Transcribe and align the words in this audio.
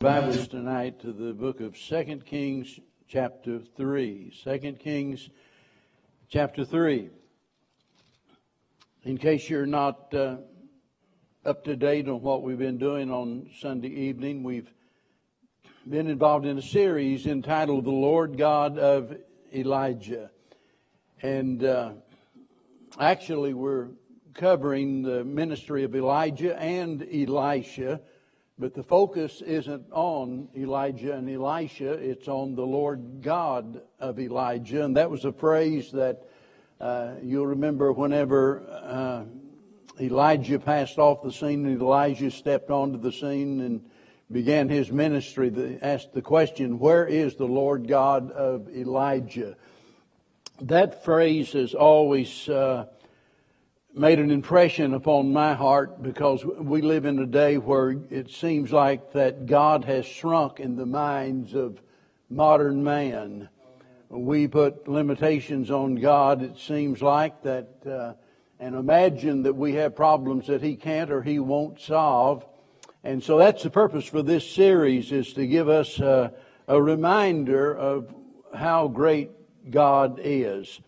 Bibles 0.00 0.48
tonight 0.48 0.98
to 1.00 1.12
the 1.12 1.34
book 1.34 1.60
of 1.60 1.76
2 1.76 2.22
Kings, 2.24 2.80
chapter 3.06 3.60
3. 3.76 4.32
2 4.42 4.72
Kings, 4.82 5.28
chapter 6.30 6.64
3. 6.64 7.10
In 9.04 9.18
case 9.18 9.50
you're 9.50 9.66
not 9.66 10.14
uh, 10.14 10.38
up 11.44 11.64
to 11.64 11.76
date 11.76 12.08
on 12.08 12.22
what 12.22 12.42
we've 12.42 12.58
been 12.58 12.78
doing 12.78 13.10
on 13.10 13.50
Sunday 13.60 13.90
evening, 13.90 14.42
we've 14.42 14.72
been 15.86 16.06
involved 16.06 16.46
in 16.46 16.56
a 16.56 16.62
series 16.62 17.26
entitled 17.26 17.84
The 17.84 17.90
Lord 17.90 18.38
God 18.38 18.78
of 18.78 19.14
Elijah. 19.54 20.30
And 21.20 21.62
uh, 21.62 21.92
actually, 22.98 23.52
we're 23.52 23.88
covering 24.32 25.02
the 25.02 25.24
ministry 25.24 25.84
of 25.84 25.94
Elijah 25.94 26.58
and 26.58 27.06
Elisha 27.12 28.00
but 28.60 28.74
the 28.74 28.82
focus 28.82 29.40
isn't 29.40 29.86
on 29.90 30.46
Elijah 30.54 31.14
and 31.14 31.30
Elisha, 31.30 31.92
it's 31.94 32.28
on 32.28 32.54
the 32.54 32.66
Lord 32.66 33.22
God 33.22 33.80
of 33.98 34.20
Elijah. 34.20 34.84
And 34.84 34.98
that 34.98 35.10
was 35.10 35.24
a 35.24 35.32
phrase 35.32 35.90
that 35.92 36.28
uh, 36.78 37.12
you'll 37.22 37.46
remember 37.46 37.90
whenever 37.90 38.62
uh, 38.68 39.24
Elijah 39.98 40.58
passed 40.58 40.98
off 40.98 41.22
the 41.22 41.32
scene 41.32 41.64
and 41.64 41.80
Elisha 41.80 42.30
stepped 42.30 42.70
onto 42.70 42.98
the 42.98 43.12
scene 43.12 43.62
and 43.62 43.80
began 44.30 44.68
his 44.68 44.92
ministry. 44.92 45.48
They 45.48 45.78
asked 45.80 46.12
the 46.12 46.20
question, 46.20 46.78
Where 46.78 47.06
is 47.06 47.36
the 47.36 47.46
Lord 47.46 47.88
God 47.88 48.30
of 48.30 48.68
Elijah? 48.68 49.56
That 50.60 51.02
phrase 51.02 51.54
has 51.54 51.74
always. 51.74 52.46
Uh, 52.46 52.84
made 53.94 54.20
an 54.20 54.30
impression 54.30 54.94
upon 54.94 55.32
my 55.32 55.54
heart 55.54 56.02
because 56.02 56.44
we 56.44 56.80
live 56.80 57.04
in 57.04 57.18
a 57.18 57.26
day 57.26 57.58
where 57.58 57.96
it 58.10 58.30
seems 58.30 58.72
like 58.72 59.12
that 59.12 59.46
God 59.46 59.84
has 59.84 60.06
shrunk 60.06 60.60
in 60.60 60.76
the 60.76 60.86
minds 60.86 61.54
of 61.54 61.80
modern 62.28 62.84
man. 62.84 63.48
We 64.08 64.46
put 64.46 64.86
limitations 64.88 65.70
on 65.70 65.96
God, 65.96 66.42
it 66.42 66.58
seems 66.58 67.02
like, 67.02 67.42
that, 67.42 67.68
uh, 67.86 68.12
and 68.60 68.76
imagine 68.76 69.42
that 69.42 69.54
we 69.54 69.74
have 69.74 69.96
problems 69.96 70.46
that 70.46 70.62
He 70.62 70.76
can't 70.76 71.10
or 71.10 71.22
He 71.22 71.38
won't 71.38 71.80
solve. 71.80 72.46
And 73.02 73.22
so 73.22 73.38
that's 73.38 73.62
the 73.62 73.70
purpose 73.70 74.04
for 74.04 74.22
this 74.22 74.48
series 74.48 75.10
is 75.10 75.32
to 75.34 75.46
give 75.46 75.68
us 75.68 76.00
uh, 76.00 76.30
a 76.68 76.80
reminder 76.80 77.76
of 77.76 78.14
how 78.54 78.88
great 78.88 79.30
God 79.70 80.20
is. 80.22 80.80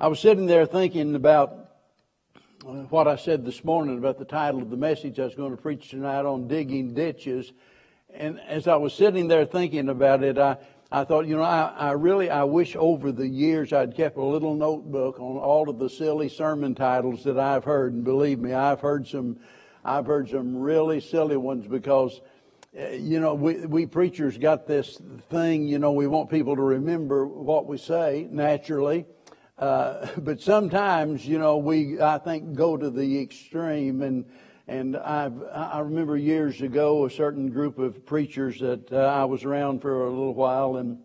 I 0.00 0.06
was 0.08 0.20
sitting 0.20 0.46
there 0.46 0.66
thinking 0.66 1.14
about 1.16 1.67
what 2.64 3.06
I 3.06 3.16
said 3.16 3.44
this 3.44 3.62
morning 3.62 3.98
about 3.98 4.18
the 4.18 4.24
title 4.24 4.62
of 4.62 4.70
the 4.70 4.76
message 4.76 5.20
I 5.20 5.24
was 5.24 5.34
going 5.34 5.52
to 5.52 5.62
preach 5.62 5.90
tonight 5.90 6.24
on 6.24 6.48
digging 6.48 6.92
ditches. 6.92 7.52
And 8.12 8.40
as 8.40 8.66
I 8.66 8.76
was 8.76 8.92
sitting 8.94 9.28
there 9.28 9.44
thinking 9.44 9.88
about 9.88 10.24
it, 10.24 10.38
I, 10.38 10.56
I 10.90 11.04
thought, 11.04 11.26
you 11.26 11.36
know, 11.36 11.42
I, 11.42 11.72
I 11.76 11.92
really, 11.92 12.30
I 12.30 12.44
wish 12.44 12.74
over 12.74 13.12
the 13.12 13.28
years 13.28 13.72
I'd 13.72 13.94
kept 13.94 14.16
a 14.16 14.24
little 14.24 14.54
notebook 14.54 15.20
on 15.20 15.36
all 15.36 15.68
of 15.68 15.78
the 15.78 15.88
silly 15.88 16.28
sermon 16.28 16.74
titles 16.74 17.22
that 17.24 17.38
I've 17.38 17.64
heard. 17.64 17.92
And 17.92 18.04
believe 18.04 18.40
me, 18.40 18.52
I've 18.52 18.80
heard 18.80 19.06
some, 19.06 19.38
I've 19.84 20.06
heard 20.06 20.28
some 20.28 20.56
really 20.56 21.00
silly 21.00 21.36
ones 21.36 21.68
because, 21.68 22.20
eh, 22.74 22.94
you 22.94 23.20
know, 23.20 23.34
we, 23.34 23.66
we 23.66 23.86
preachers 23.86 24.36
got 24.36 24.66
this 24.66 25.00
thing, 25.30 25.68
you 25.68 25.78
know, 25.78 25.92
we 25.92 26.08
want 26.08 26.28
people 26.28 26.56
to 26.56 26.62
remember 26.62 27.24
what 27.26 27.66
we 27.66 27.78
say 27.78 28.26
naturally. 28.30 29.06
Uh, 29.58 30.06
but 30.18 30.40
sometimes, 30.40 31.26
you 31.26 31.38
know, 31.38 31.56
we, 31.56 32.00
I 32.00 32.18
think, 32.18 32.54
go 32.54 32.76
to 32.76 32.90
the 32.90 33.20
extreme. 33.20 34.02
And, 34.02 34.24
and 34.66 34.96
I've, 34.96 35.42
I 35.52 35.80
remember 35.80 36.16
years 36.16 36.60
ago 36.62 37.06
a 37.06 37.10
certain 37.10 37.50
group 37.50 37.78
of 37.78 38.06
preachers 38.06 38.60
that 38.60 38.92
uh, 38.92 38.96
I 38.96 39.24
was 39.24 39.44
around 39.44 39.82
for 39.82 40.04
a 40.04 40.10
little 40.10 40.34
while, 40.34 40.76
and 40.76 40.98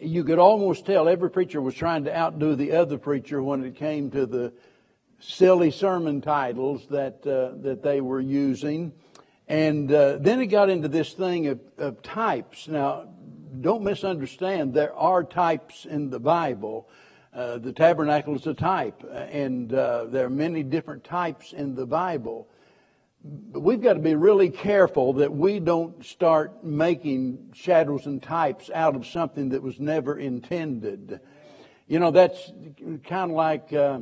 you 0.00 0.24
could 0.24 0.38
almost 0.38 0.86
tell 0.86 1.08
every 1.08 1.30
preacher 1.30 1.60
was 1.60 1.74
trying 1.74 2.04
to 2.04 2.16
outdo 2.16 2.56
the 2.56 2.72
other 2.72 2.98
preacher 2.98 3.42
when 3.42 3.64
it 3.64 3.76
came 3.76 4.10
to 4.10 4.26
the 4.26 4.52
silly 5.20 5.70
sermon 5.70 6.20
titles 6.20 6.86
that, 6.88 7.26
uh, 7.26 7.56
that 7.62 7.82
they 7.82 8.00
were 8.00 8.20
using. 8.20 8.92
And 9.46 9.90
uh, 9.90 10.18
then 10.18 10.40
it 10.40 10.46
got 10.46 10.68
into 10.68 10.88
this 10.88 11.12
thing 11.12 11.46
of, 11.46 11.60
of 11.78 12.02
types. 12.02 12.68
Now, 12.68 13.08
don't 13.60 13.82
misunderstand, 13.82 14.74
there 14.74 14.94
are 14.94 15.24
types 15.24 15.86
in 15.86 16.10
the 16.10 16.20
Bible. 16.20 16.88
Uh, 17.38 17.56
the 17.56 17.72
tabernacle 17.72 18.34
is 18.34 18.44
a 18.48 18.52
type, 18.52 19.04
uh, 19.04 19.14
and 19.16 19.72
uh, 19.72 20.06
there 20.06 20.26
are 20.26 20.30
many 20.30 20.64
different 20.64 21.04
types 21.04 21.52
in 21.52 21.76
the 21.76 21.86
Bible. 21.86 22.48
But 23.22 23.60
we've 23.60 23.80
got 23.80 23.92
to 23.92 24.00
be 24.00 24.16
really 24.16 24.50
careful 24.50 25.12
that 25.12 25.32
we 25.32 25.60
don't 25.60 26.04
start 26.04 26.64
making 26.64 27.50
shadows 27.54 28.06
and 28.06 28.20
types 28.20 28.70
out 28.74 28.96
of 28.96 29.06
something 29.06 29.50
that 29.50 29.62
was 29.62 29.78
never 29.78 30.18
intended. 30.18 31.20
You 31.86 32.00
know, 32.00 32.10
that's 32.10 32.50
kind 33.06 33.30
of 33.30 33.36
like 33.36 33.72
uh, 33.72 33.98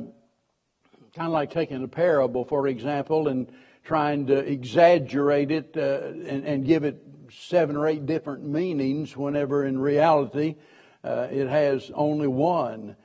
kind 1.15 1.27
of 1.27 1.31
like 1.31 1.51
taking 1.51 1.83
a 1.83 1.87
parable, 1.87 2.43
for 2.43 2.67
example, 2.67 3.27
and 3.27 3.51
trying 3.83 4.25
to 4.27 4.37
exaggerate 4.39 5.51
it 5.51 5.77
uh, 5.77 6.07
and, 6.27 6.43
and, 6.43 6.65
give 6.65 6.85
it 6.85 7.03
seven 7.29 7.77
or 7.77 7.85
eight 7.87 8.07
different 8.07 8.43
meanings, 8.43 9.15
whenever 9.15 9.63
in 9.63 9.77
reality 9.77 10.55
it 11.03 11.47
has 11.47 11.91
only 11.93 12.27
one. 12.27 12.95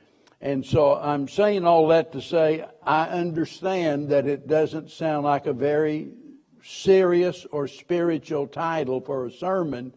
And 0.42 0.66
so 0.66 0.96
I'm 0.96 1.28
saying 1.28 1.64
all 1.64 1.86
that 1.88 2.12
to 2.12 2.20
say 2.20 2.64
I 2.82 3.04
understand 3.04 4.08
that 4.08 4.26
it 4.26 4.48
doesn't 4.48 4.90
sound 4.90 5.22
like 5.22 5.46
a 5.46 5.52
very 5.52 6.10
serious 6.64 7.46
or 7.52 7.68
spiritual 7.68 8.48
title 8.48 9.00
for 9.00 9.26
a 9.26 9.30
sermon 9.30 9.94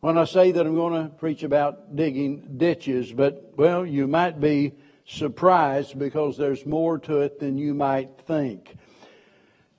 when 0.00 0.18
I 0.18 0.26
say 0.26 0.52
that 0.52 0.66
I'm 0.66 0.74
going 0.74 1.02
to 1.02 1.08
preach 1.08 1.42
about 1.42 1.96
digging 1.96 2.58
ditches, 2.58 3.12
but 3.12 3.54
well, 3.56 3.84
you 3.84 4.06
might 4.06 4.40
be 4.40 4.74
surprised 5.06 5.98
because 5.98 6.36
there's 6.36 6.66
more 6.66 6.98
to 6.98 7.22
it 7.22 7.40
than 7.40 7.56
you 7.56 7.72
might 7.72 8.10
think. 8.26 8.76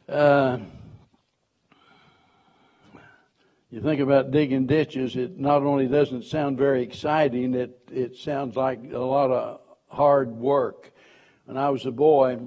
Uh, 0.10 0.58
you 3.70 3.80
think 3.80 4.02
about 4.02 4.32
digging 4.32 4.66
ditches, 4.66 5.16
it 5.16 5.40
not 5.40 5.62
only 5.62 5.88
doesn't 5.88 6.26
sound 6.26 6.58
very 6.58 6.82
exciting, 6.82 7.54
it, 7.54 7.80
it 7.92 8.18
sounds 8.18 8.56
like 8.56 8.80
a 8.92 8.98
lot 8.98 9.30
of 9.30 9.62
hard 9.90 10.32
work. 10.32 10.92
When 11.46 11.58
I 11.58 11.70
was 11.70 11.86
a 11.86 11.92
boy, 11.92 12.40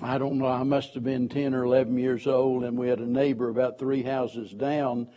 I 0.00 0.18
don't 0.18 0.38
know, 0.38 0.46
I 0.46 0.62
must 0.62 0.94
have 0.94 1.04
been 1.04 1.28
10 1.28 1.54
or 1.54 1.64
11 1.64 1.98
years 1.98 2.26
old, 2.26 2.64
and 2.64 2.78
we 2.78 2.88
had 2.88 3.00
a 3.00 3.06
neighbor 3.06 3.48
about 3.48 3.78
three 3.78 4.02
houses 4.02 4.50
down. 4.52 5.08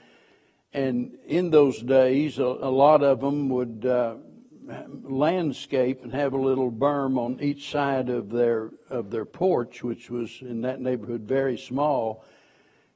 And 0.74 1.18
in 1.25 1.51
those 1.51 1.81
days, 1.81 2.40
a, 2.40 2.44
a 2.44 2.72
lot 2.72 3.03
of 3.03 3.22
them 3.22 3.47
would 3.50 3.85
uh, 3.85 4.16
landscape 5.03 6.03
and 6.03 6.13
have 6.13 6.34
a 6.34 6.38
little 6.38 6.72
berm 6.72 7.18
on 7.18 7.40
each 7.41 7.69
side 7.69 8.09
of 8.09 8.30
their 8.30 8.72
of 8.90 9.12
their 9.12 9.25
porch, 9.25 9.84
which 9.84 10.09
was 10.09 10.40
in 10.41 10.62
that 10.62 10.81
neighborhood 10.81 11.22
very 11.22 11.57
small, 11.57 12.25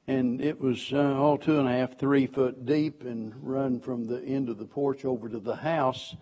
and 0.06 0.40
it 0.40 0.60
was 0.60 0.92
uh, 0.92 1.14
all 1.16 1.38
two 1.38 1.58
and 1.58 1.68
a 1.68 1.72
half, 1.72 1.98
three 1.98 2.26
foot 2.26 2.66
deep, 2.66 3.02
and 3.02 3.32
run 3.42 3.80
from 3.80 4.06
the 4.06 4.22
end 4.22 4.48
of 4.48 4.58
the 4.58 4.64
porch 4.64 5.04
over 5.04 5.28
to 5.28 5.38
the 5.38 5.56
house 5.56 6.16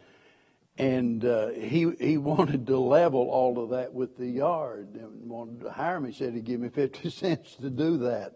and 0.79 1.25
uh, 1.25 1.49
he 1.49 1.91
he 1.99 2.19
wanted 2.19 2.67
to 2.67 2.79
level 2.79 3.29
all 3.31 3.63
of 3.63 3.71
that 3.71 3.95
with 3.95 4.17
the 4.19 4.27
yard 4.27 4.89
and 4.95 5.29
wanted 5.29 5.61
to 5.61 5.71
hire 5.71 6.01
me. 6.01 6.13
Said 6.13 6.35
he'd 6.35 6.45
give 6.45 6.61
me 6.61 6.69
fifty 6.69 7.11
cents 7.23 7.57
to 7.57 7.71
do 7.71 7.99
that. 7.99 8.35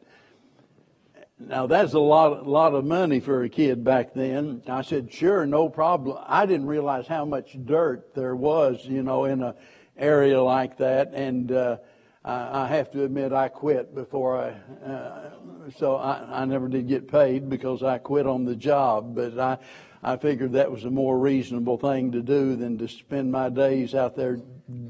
Now 1.38 1.66
that's 1.66 1.92
a 1.92 1.98
lot 1.98 2.46
lot 2.46 2.74
of 2.74 2.84
money 2.84 3.20
for 3.20 3.42
a 3.42 3.48
kid 3.48 3.84
back 3.84 4.14
then. 4.14 4.62
I 4.68 4.82
said 4.82 5.12
sure, 5.12 5.46
no 5.46 5.68
problem. 5.68 6.18
I 6.26 6.46
didn't 6.46 6.66
realize 6.66 7.06
how 7.06 7.24
much 7.24 7.56
dirt 7.64 8.14
there 8.14 8.36
was, 8.36 8.84
you 8.84 9.02
know, 9.02 9.24
in 9.24 9.42
a 9.42 9.54
area 9.96 10.42
like 10.42 10.78
that, 10.78 11.12
and 11.12 11.52
uh, 11.52 11.76
I, 12.24 12.62
I 12.62 12.66
have 12.68 12.90
to 12.92 13.04
admit 13.04 13.32
I 13.32 13.48
quit 13.48 13.94
before 13.94 14.38
I. 14.38 14.86
Uh, 14.86 15.30
so 15.76 15.96
I, 15.96 16.42
I 16.42 16.44
never 16.46 16.68
did 16.68 16.88
get 16.88 17.06
paid 17.06 17.50
because 17.50 17.82
I 17.82 17.98
quit 17.98 18.26
on 18.26 18.44
the 18.44 18.56
job, 18.56 19.14
but 19.14 19.38
I 19.38 19.58
I 20.02 20.16
figured 20.16 20.52
that 20.52 20.72
was 20.72 20.84
a 20.84 20.90
more 20.90 21.18
reasonable 21.18 21.76
thing 21.76 22.12
to 22.12 22.22
do 22.22 22.56
than 22.56 22.78
to 22.78 22.88
spend 22.88 23.30
my 23.30 23.50
days 23.50 23.94
out 23.94 24.16
there 24.16 24.38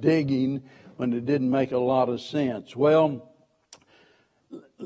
digging 0.01 0.63
when 0.97 1.13
it 1.13 1.27
didn't 1.27 1.51
make 1.51 1.73
a 1.73 1.79
lot 1.79 2.09
of 2.09 2.21
sense. 2.21 2.77
Well, 2.77 3.29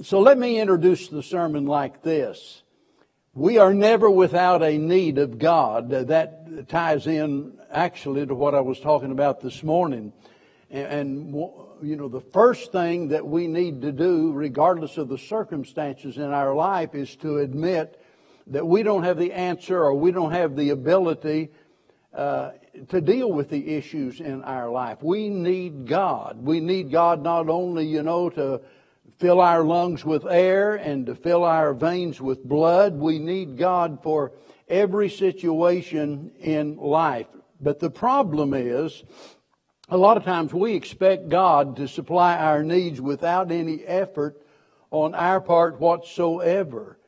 so 0.03 0.21
let 0.21 0.39
me 0.39 0.59
introduce 0.59 1.09
the 1.09 1.23
sermon 1.23 1.67
like 1.67 2.03
this. 2.03 2.63
We 3.35 3.59
are 3.59 3.75
never 3.75 4.09
without 4.09 4.63
a 4.63 4.79
need 4.79 5.19
of 5.19 5.39
God. 5.39 5.91
That 5.91 6.69
ties 6.69 7.07
in 7.07 7.59
actually 7.71 8.27
to 8.27 8.35
what 8.35 8.55
I 8.55 8.61
was 8.61 8.81
talking 8.81 9.11
about 9.11 9.41
this 9.41 9.63
morning. 9.63 10.13
And, 10.71 11.35
you 11.83 11.97
know, 11.97 12.09
the 12.09 12.21
first 12.21 12.73
thing 12.73 13.09
that 13.09 13.27
we 13.27 13.47
need 13.47 13.83
to 13.83 13.93
do, 13.93 14.33
regardless 14.33 14.97
of 14.97 15.09
the 15.09 15.19
circumstances 15.19 16.17
in 16.17 16.31
our 16.31 16.55
life, 16.55 16.95
is 16.95 17.15
to 17.17 17.39
admit 17.39 18.01
that 18.49 18.67
we 18.67 18.83
don't 18.83 19.05
have 19.05 19.19
the 19.19 19.33
answer 19.33 19.83
or 19.83 19.95
we 19.95 20.13
don't 20.13 20.33
have 20.33 20.57
the 20.57 20.71
ability 20.71 21.51
uh, 22.13 22.51
to 22.89 23.01
deal 23.01 23.33
with 23.33 23.51
the 23.51 23.75
issues 23.75 24.21
in 24.21 24.43
our 24.45 24.71
life. 24.71 25.03
We 25.03 25.29
need 25.29 25.87
God. 25.87 26.45
We 26.45 26.61
need 26.61 26.91
God 26.91 27.23
not 27.23 27.49
only, 27.49 27.87
you 27.87 28.03
know, 28.03 28.31
to 28.31 28.61
fill 29.19 29.41
our 29.41 29.63
lungs 29.63 30.05
with 30.05 30.27
air 30.27 30.75
and 30.75 31.07
to 31.07 31.15
fill 31.15 31.45
our 31.45 31.73
veins 31.73 32.21
with 32.21 32.45
blood. 32.45 32.95
We 32.95 33.19
need 33.19 33.57
God 33.57 34.01
for 34.03 34.33
every 34.69 35.09
situation 35.09 36.33
in 36.41 36.77
life. 36.77 37.27
But 37.61 37.81
the 37.81 37.91
problem 37.91 38.55
is, 38.55 39.03
a 39.89 39.97
lot 39.97 40.17
of 40.17 40.25
times 40.25 40.53
we 40.53 40.75
expect 40.75 41.29
God 41.29 41.77
to 41.77 41.87
supply 41.87 42.37
our 42.37 42.63
needs 42.63 43.01
without 43.01 43.53
any 43.53 43.85
effort 43.85 44.41
on 44.91 45.15
our 45.15 45.41
part 45.41 45.81
whatsoever. 45.81 46.99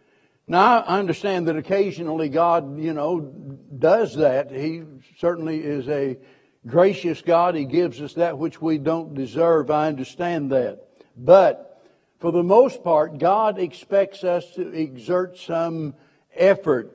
Now, 0.49 0.83
I 0.83 0.99
understand 0.99 1.49
that 1.49 1.57
occasionally 1.57 2.29
God, 2.29 2.79
you 2.79 2.93
know, 2.93 3.21
does 3.21 4.17
that. 4.17 4.53
He 4.53 4.83
certainly 5.19 5.59
is 5.59 5.89
a 5.89 6.19
gracious 6.67 7.21
God. 7.21 7.57
He 7.57 7.65
gives 7.65 8.01
us 8.01 8.15
that 8.15 8.39
which 8.39 8.61
we 8.63 8.79
don't 8.79 9.15
deserve. 9.15 9.71
I 9.71 9.89
understand 9.89 10.53
that. 10.53 10.87
But 11.17 11.83
for 12.21 12.31
the 12.31 12.45
most 12.45 12.85
part, 12.85 13.19
God 13.19 13.59
expects 13.59 14.23
us 14.23 14.49
to 14.55 14.69
exert 14.69 15.37
some 15.37 15.95
effort 16.35 16.93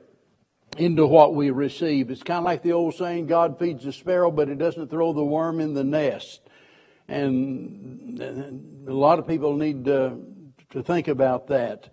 into 0.78 1.06
what 1.06 1.34
we 1.34 1.50
receive. 1.50 2.10
It's 2.10 2.22
kind 2.22 2.38
of 2.38 2.44
like 2.44 2.62
the 2.62 2.72
old 2.72 2.94
saying, 2.94 3.26
God 3.26 3.58
feeds 3.58 3.84
the 3.84 3.92
sparrow, 3.92 4.30
but 4.30 4.48
he 4.48 4.54
doesn't 4.54 4.88
throw 4.88 5.12
the 5.12 5.24
worm 5.24 5.60
in 5.60 5.74
the 5.74 5.84
nest. 5.84 6.40
And 7.06 8.18
a 8.88 8.92
lot 8.92 9.18
of 9.18 9.26
people 9.26 9.56
need 9.56 9.84
to, 9.84 10.18
to 10.70 10.82
think 10.82 11.08
about 11.08 11.48
that. 11.48 11.90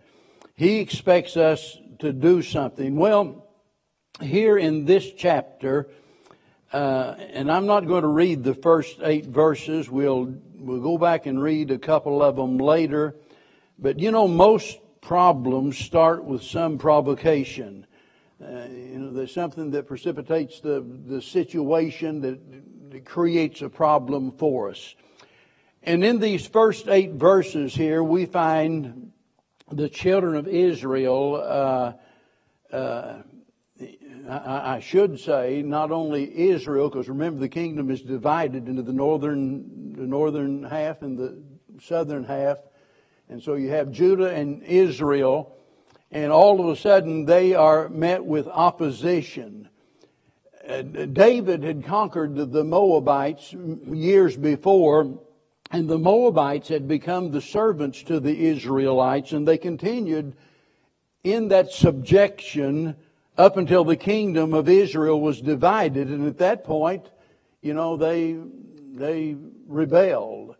He 0.59 0.79
expects 0.79 1.37
us 1.37 1.77
to 1.99 2.11
do 2.11 2.41
something. 2.41 2.97
Well, 2.97 3.47
here 4.19 4.57
in 4.57 4.83
this 4.83 5.09
chapter, 5.13 5.89
uh, 6.73 7.15
and 7.17 7.49
I'm 7.49 7.65
not 7.65 7.87
going 7.87 8.01
to 8.01 8.09
read 8.09 8.43
the 8.43 8.55
first 8.55 8.99
eight 9.01 9.27
verses. 9.27 9.89
We'll 9.89 10.35
we'll 10.55 10.81
go 10.81 10.97
back 10.97 11.27
and 11.27 11.41
read 11.41 11.71
a 11.71 11.79
couple 11.79 12.21
of 12.21 12.35
them 12.35 12.57
later. 12.57 13.15
But 13.77 13.99
you 13.99 14.11
know, 14.11 14.27
most 14.27 14.79
problems 14.99 15.77
start 15.77 16.25
with 16.25 16.43
some 16.43 16.77
provocation. 16.77 17.87
Uh, 18.43 18.65
you 18.67 18.99
know, 18.99 19.13
there's 19.13 19.33
something 19.33 19.71
that 19.71 19.87
precipitates 19.87 20.59
the, 20.59 20.85
the 21.05 21.21
situation 21.21 22.19
that, 22.19 22.91
that 22.91 23.05
creates 23.05 23.61
a 23.61 23.69
problem 23.69 24.33
for 24.33 24.71
us. 24.71 24.93
And 25.83 26.03
in 26.03 26.19
these 26.19 26.45
first 26.45 26.89
eight 26.89 27.13
verses 27.13 27.73
here, 27.73 28.03
we 28.03 28.25
find 28.25 29.13
the 29.71 29.89
children 29.89 30.35
of 30.35 30.47
Israel, 30.47 31.35
uh, 31.35 32.75
uh, 32.75 33.21
I, 34.29 34.75
I, 34.75 34.79
should 34.79 35.19
say, 35.19 35.61
not 35.61 35.91
only 35.91 36.49
Israel, 36.49 36.89
because 36.89 37.09
remember 37.09 37.39
the 37.39 37.49
kingdom 37.49 37.89
is 37.89 38.01
divided 38.01 38.67
into 38.67 38.81
the 38.81 38.93
northern, 38.93 39.93
the 39.93 40.07
northern 40.07 40.63
half 40.63 41.01
and 41.01 41.17
the 41.17 41.41
southern 41.81 42.23
half. 42.23 42.57
And 43.29 43.41
so 43.41 43.55
you 43.55 43.69
have 43.69 43.91
Judah 43.91 44.33
and 44.33 44.63
Israel 44.63 45.55
and 46.11 46.31
all 46.31 46.59
of 46.59 46.67
a 46.67 46.75
sudden 46.75 47.25
they 47.25 47.53
are 47.53 47.89
met 47.89 48.25
with 48.25 48.47
opposition. 48.47 49.69
David 50.67 51.63
had 51.63 51.83
conquered 51.83 52.35
the 52.35 52.63
Moabites 52.63 53.53
years 53.87 54.37
before, 54.37 55.19
and 55.71 55.87
the 55.87 55.99
Moabites 55.99 56.67
had 56.69 56.87
become 56.87 57.31
the 57.31 57.41
servants 57.41 58.01
to 58.03 58.19
the 58.19 58.47
Israelites, 58.47 59.31
and 59.31 59.47
they 59.47 59.57
continued 59.57 60.35
in 61.23 61.49
that 61.49 61.71
subjection 61.71 62.95
up 63.37 63.57
until 63.57 63.83
the 63.83 63.95
kingdom 63.95 64.53
of 64.53 64.67
Israel 64.67 65.21
was 65.21 65.41
divided. 65.41 66.09
And 66.09 66.27
at 66.27 66.39
that 66.39 66.63
point, 66.63 67.09
you 67.61 67.73
know, 67.73 67.97
they, 67.97 68.37
they 68.93 69.35
rebelled. 69.67 70.55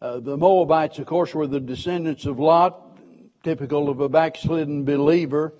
Uh, 0.00 0.20
the 0.20 0.36
Moabites, 0.36 0.98
of 0.98 1.06
course, 1.06 1.34
were 1.34 1.46
the 1.46 1.60
descendants 1.60 2.26
of 2.26 2.38
Lot, 2.38 2.98
typical 3.42 3.88
of 3.88 4.00
a 4.00 4.08
backslidden 4.08 4.84
believer. 4.84 5.54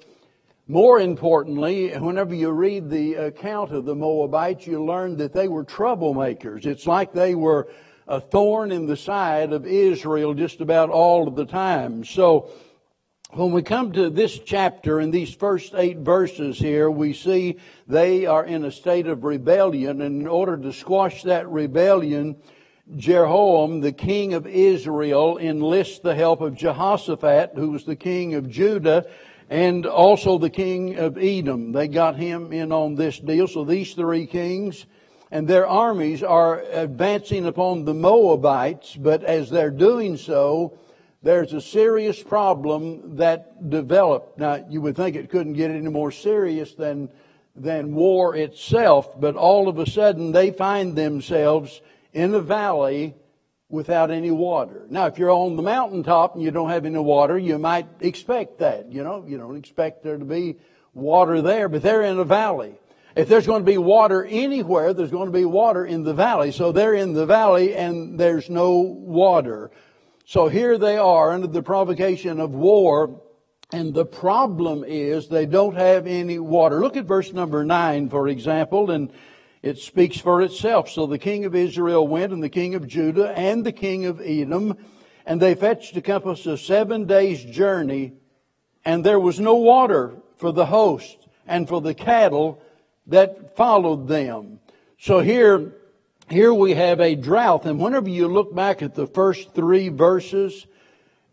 More 0.67 0.99
importantly, 1.01 1.91
whenever 1.91 2.35
you 2.35 2.51
read 2.51 2.89
the 2.89 3.15
account 3.15 3.71
of 3.73 3.85
the 3.85 3.95
Moabites, 3.95 4.67
you 4.67 4.83
learn 4.83 5.17
that 5.19 5.35
they 5.35 5.47
were 5.47 5.65
troublemakers. 5.65 6.65
It's 6.65 6.87
like 6.87 7.13
they 7.13 7.35
were 7.35 7.69
a 8.07 8.21
thorn 8.21 8.73
in 8.73 8.87
the 8.87 8.97
side 8.97 9.53
of 9.53 9.67
Israel 9.67 10.35
just 10.35 10.61
about 10.61 10.91
all 10.91 11.27
of 11.27 11.37
the 11.37 11.47
time. 11.47 12.05
So, 12.05 12.51
when 13.31 13.51
we 13.51 13.63
come 13.63 13.91
to 13.93 14.11
this 14.11 14.39
chapter 14.39 15.01
in 15.01 15.11
these 15.11 15.35
first 15.35 15.75
eight 15.75 15.99
verses 15.99 16.57
here, 16.57 16.89
we 16.89 17.13
see 17.13 17.57
they 17.89 18.27
are 18.27 18.45
in 18.45 18.65
a 18.65 18.71
state 18.71 19.09
of 19.09 19.25
rebellion. 19.25 20.03
And 20.03 20.21
in 20.21 20.29
order 20.29 20.57
to 20.57 20.73
squash 20.73 21.25
that 21.25 21.49
rebellion, 21.51 22.37
Jehoram, 22.97 23.81
the 23.81 23.91
king 23.91 24.35
of 24.35 24.47
Israel, 24.47 25.37
enlists 25.39 25.99
the 25.99 26.15
help 26.15 26.43
of 26.43 26.55
Jehoshaphat, 26.55 27.53
who 27.57 27.73
was 27.73 27.85
the 27.85 27.97
king 27.97 28.35
of 28.35 28.49
Judah, 28.49 29.07
and 29.51 29.85
also 29.85 30.39
the 30.39 30.51
king 30.51 30.97
of 30.97 31.19
Edom. 31.19 31.73
They 31.73 31.89
got 31.89 32.15
him 32.15 32.53
in 32.53 32.71
on 32.71 32.95
this 32.95 33.19
deal. 33.19 33.49
So 33.49 33.65
these 33.65 33.95
three 33.95 34.27
kings 34.27 34.87
and 35.31 35.49
their 35.49 35.67
armies 35.67 36.23
are 36.23 36.61
advancing 36.61 37.47
upon 37.47 37.85
the 37.85 37.95
Moabites, 37.95 38.97
but 38.97 39.25
as 39.25 39.51
they're 39.51 39.71
doing 39.71 40.17
so, 40.17 40.79
there's 41.23 41.53
a 41.53 41.61
serious 41.61 42.23
problem 42.23 43.17
that 43.17 43.71
developed. 43.71 44.39
Now, 44.39 44.65
you 44.69 44.81
would 44.83 44.97
think 44.97 45.17
it 45.17 45.31
couldn't 45.31 45.55
get 45.55 45.71
any 45.71 45.89
more 45.89 46.13
serious 46.13 46.75
than, 46.75 47.09
than 47.57 47.95
war 47.95 48.37
itself, 48.37 49.19
but 49.19 49.35
all 49.35 49.69
of 49.69 49.79
a 49.79 49.89
sudden 49.89 50.33
they 50.33 50.51
find 50.51 50.95
themselves 50.95 51.81
in 52.13 52.35
a 52.35 52.41
valley 52.41 53.15
without 53.71 54.11
any 54.11 54.31
water. 54.31 54.87
Now, 54.91 55.07
if 55.07 55.19
you're 55.19 55.31
on 55.31 55.57
the 55.57 55.63
mountaintop 55.63 56.35
and 56.35 56.45
you 56.45 56.51
don't 56.51 56.69
have 56.69 56.85
any 56.85 56.99
water, 56.99 57.39
you 57.39 57.59
might 57.59 57.87
expect 58.01 58.59
that. 58.59 58.93
You 58.93 59.03
know, 59.03 59.25
you 59.27 59.39
don't 59.39 59.57
expect 59.57 60.05
there 60.05 60.19
to 60.19 60.25
be 60.25 60.57
water 60.93 61.43
there, 61.43 61.69
but 61.69 61.83
they're 61.83 62.03
in 62.03 62.19
a 62.19 62.25
valley. 62.25 62.79
If 63.17 63.29
there's 63.29 63.47
going 63.47 63.63
to 63.63 63.71
be 63.71 63.79
water 63.79 64.25
anywhere, 64.25 64.93
there's 64.93 65.11
going 65.11 65.31
to 65.31 65.39
be 65.39 65.45
water 65.45 65.87
in 65.87 66.03
the 66.03 66.15
valley. 66.15 66.51
So 66.51 66.73
they're 66.73 66.95
in 66.95 67.13
the 67.13 67.27
valley 67.27 67.75
and 67.75 68.19
there's 68.19 68.51
no 68.51 68.81
water. 68.81 69.71
So 70.27 70.49
here 70.49 70.79
they 70.79 70.97
are 70.97 71.31
under 71.31 71.47
the 71.47 71.63
provocation 71.63 72.41
of 72.41 72.51
war. 72.51 73.21
And 73.73 73.95
the 73.95 74.05
problem 74.05 74.85
is 74.87 75.29
they 75.29 75.47
don't 75.47 75.77
have 75.77 76.07
any 76.07 76.39
water. 76.39 76.81
Look 76.81 76.97
at 76.97 77.07
verse 77.07 77.33
number 77.33 77.65
nine, 77.65 78.09
for 78.09 78.29
example, 78.29 78.91
and 78.91 79.13
it 79.63 79.79
speaks 79.79 80.19
for 80.19 80.43
itself. 80.43 80.91
So 80.91 81.07
the 81.07 81.19
king 81.19 81.45
of 81.45 81.55
Israel 81.55 82.07
went, 82.07 82.33
and 82.33 82.43
the 82.43 82.49
king 82.49 82.75
of 82.75 82.87
Judah, 82.87 83.33
and 83.37 83.65
the 83.65 83.73
king 83.73 84.05
of 84.05 84.21
Edom, 84.21 84.77
and 85.25 85.41
they 85.41 85.55
fetched 85.55 85.97
a 85.97 86.03
compass 86.03 86.47
of 86.47 86.61
seven 86.61 87.07
days' 87.07 87.43
journey, 87.45 88.13
and 88.85 89.03
there 89.03 89.19
was 89.19 89.41
no 89.41 89.57
water 89.57 90.15
for 90.37 90.53
the 90.53 90.67
host 90.67 91.17
and 91.47 91.67
for 91.67 91.81
the 91.81 91.95
cattle 91.95 92.63
that 93.07 93.57
followed 93.57 94.09
them. 94.09 94.61
So 94.99 95.21
here, 95.21 95.73
here 96.29 96.55
we 96.55 96.73
have 96.75 97.01
a 97.01 97.15
drought, 97.15 97.67
and 97.67 97.79
whenever 97.79 98.09
you 98.09 98.29
look 98.29 98.55
back 98.55 98.83
at 98.83 98.95
the 98.95 99.07
first 99.07 99.55
three 99.55 99.89
verses, 99.89 100.67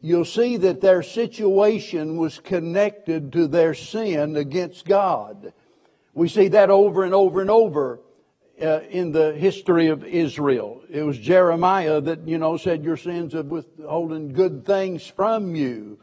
you'll 0.02 0.26
see 0.26 0.58
that 0.58 0.82
their 0.82 1.04
situation 1.04 2.18
was 2.18 2.40
connected 2.40 3.32
to 3.34 3.48
their 3.48 3.74
sin 3.74 4.36
against 4.36 4.86
God. 4.86 5.54
We 6.14 6.28
see 6.28 6.50
that 6.50 6.70
over 6.70 7.04
and 7.04 7.14
over 7.14 7.40
and 7.40 7.50
over 7.50 8.02
uh, 8.62 8.82
in 8.90 9.12
the 9.12 9.34
history 9.34 9.88
of 9.88 10.04
Israel. 10.04 10.82
It 10.90 11.04
was 11.04 11.18
Jeremiah 11.18 12.02
that, 12.02 12.28
you 12.28 12.38
know, 12.38 12.58
said 12.58 12.84
your 12.84 12.98
sins 12.98 13.34
of 13.34 13.48
withholding 13.48 14.34
good 14.34 14.66
things 14.66 15.08
from 15.08 15.56
you. 15.56 16.00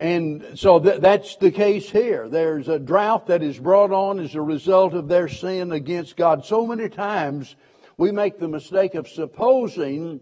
And 0.00 0.58
so 0.58 0.80
th- 0.80 1.00
that's 1.00 1.36
the 1.36 1.52
case 1.52 1.88
here. 1.88 2.28
There's 2.28 2.68
a 2.68 2.78
drought 2.78 3.28
that 3.28 3.42
is 3.42 3.58
brought 3.58 3.92
on 3.92 4.18
as 4.18 4.34
a 4.34 4.42
result 4.42 4.94
of 4.94 5.06
their 5.06 5.28
sin 5.28 5.70
against 5.70 6.16
God. 6.16 6.44
So 6.44 6.66
many 6.66 6.88
times 6.88 7.54
we 7.96 8.10
make 8.10 8.38
the 8.38 8.48
mistake 8.48 8.94
of 8.94 9.06
supposing 9.06 10.20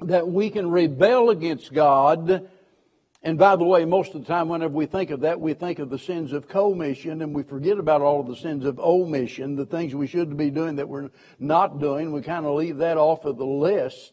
that 0.00 0.28
we 0.28 0.50
can 0.50 0.70
rebel 0.70 1.30
against 1.30 1.72
God 1.72 2.48
and 3.24 3.38
by 3.38 3.56
the 3.56 3.64
way, 3.64 3.86
most 3.86 4.14
of 4.14 4.20
the 4.20 4.26
time, 4.26 4.50
whenever 4.50 4.74
we 4.74 4.84
think 4.84 5.08
of 5.08 5.20
that, 5.20 5.40
we 5.40 5.54
think 5.54 5.78
of 5.78 5.88
the 5.88 5.98
sins 5.98 6.34
of 6.34 6.46
commission 6.46 7.22
and 7.22 7.34
we 7.34 7.42
forget 7.42 7.78
about 7.78 8.02
all 8.02 8.20
of 8.20 8.26
the 8.26 8.36
sins 8.36 8.66
of 8.66 8.78
omission, 8.78 9.56
the 9.56 9.64
things 9.64 9.94
we 9.94 10.06
should 10.06 10.36
be 10.36 10.50
doing 10.50 10.76
that 10.76 10.90
we're 10.90 11.08
not 11.38 11.80
doing. 11.80 12.12
We 12.12 12.20
kind 12.20 12.44
of 12.44 12.54
leave 12.54 12.76
that 12.78 12.98
off 12.98 13.24
of 13.24 13.38
the 13.38 13.46
list. 13.46 14.12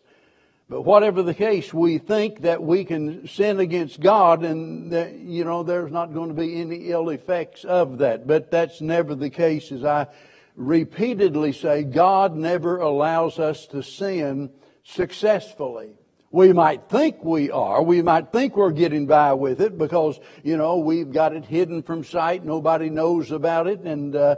But 0.72 0.84
whatever 0.84 1.22
the 1.22 1.34
case, 1.34 1.74
we 1.74 1.98
think 1.98 2.44
that 2.44 2.64
we 2.64 2.86
can 2.86 3.28
sin 3.28 3.60
against 3.60 4.00
God 4.00 4.46
and 4.46 4.90
that, 4.94 5.16
you 5.16 5.44
know, 5.44 5.64
there's 5.64 5.92
not 5.92 6.14
going 6.14 6.30
to 6.30 6.34
be 6.34 6.62
any 6.62 6.90
ill 6.92 7.10
effects 7.10 7.66
of 7.66 7.98
that. 7.98 8.26
But 8.26 8.52
that's 8.52 8.80
never 8.80 9.14
the 9.14 9.30
case 9.30 9.74
as 9.74 9.84
I 9.84 10.08
repeatedly 10.56 11.52
say, 11.52 11.84
God 11.84 12.38
never 12.38 12.78
allows 12.78 13.38
us 13.38 13.66
to 13.68 13.84
sin 13.84 14.50
successfully. 14.86 15.90
We 16.32 16.54
might 16.54 16.88
think 16.88 17.22
we 17.22 17.52
are. 17.52 17.84
We 17.84 18.02
might 18.02 18.32
think 18.32 18.56
we're 18.56 18.72
getting 18.72 19.08
by 19.08 19.34
with 19.34 19.60
it 19.60 19.78
because, 19.78 20.22
you 20.42 20.56
know, 20.56 20.78
we've 20.78 21.12
got 21.12 21.36
it 21.36 21.44
hidden 21.44 21.84
from 21.84 22.06
sight. 22.06 22.46
Nobody 22.46 22.90
knows 22.90 23.32
about 23.32 23.68
it. 23.68 23.82
And, 23.82 24.16
uh, 24.16 24.38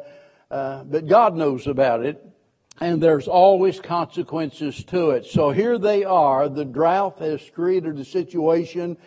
uh, 0.50 0.84
but 0.84 1.06
God 1.06 1.36
knows 1.36 1.68
about 1.68 2.04
it. 2.04 2.26
And 2.82 3.02
there's 3.02 3.28
always 3.28 3.80
consequences 3.80 4.84
to 4.86 5.12
it. 5.12 5.26
So 5.26 5.52
here 5.52 5.78
they 5.78 6.04
are. 6.04 6.50
The 6.50 6.66
drought 6.66 7.20
has 7.20 7.50
created 7.50 8.00
a 8.00 8.06
situation 8.06 8.98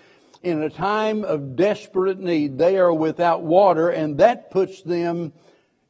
in 0.42 0.62
a 0.62 0.70
time 0.70 1.25
of 1.25 1.56
desperate 1.56 2.20
need, 2.20 2.56
they 2.56 2.78
are 2.78 2.92
without 2.92 3.42
water, 3.42 3.90
and 3.90 4.18
that 4.18 4.50
puts 4.50 4.82
them 4.82 5.32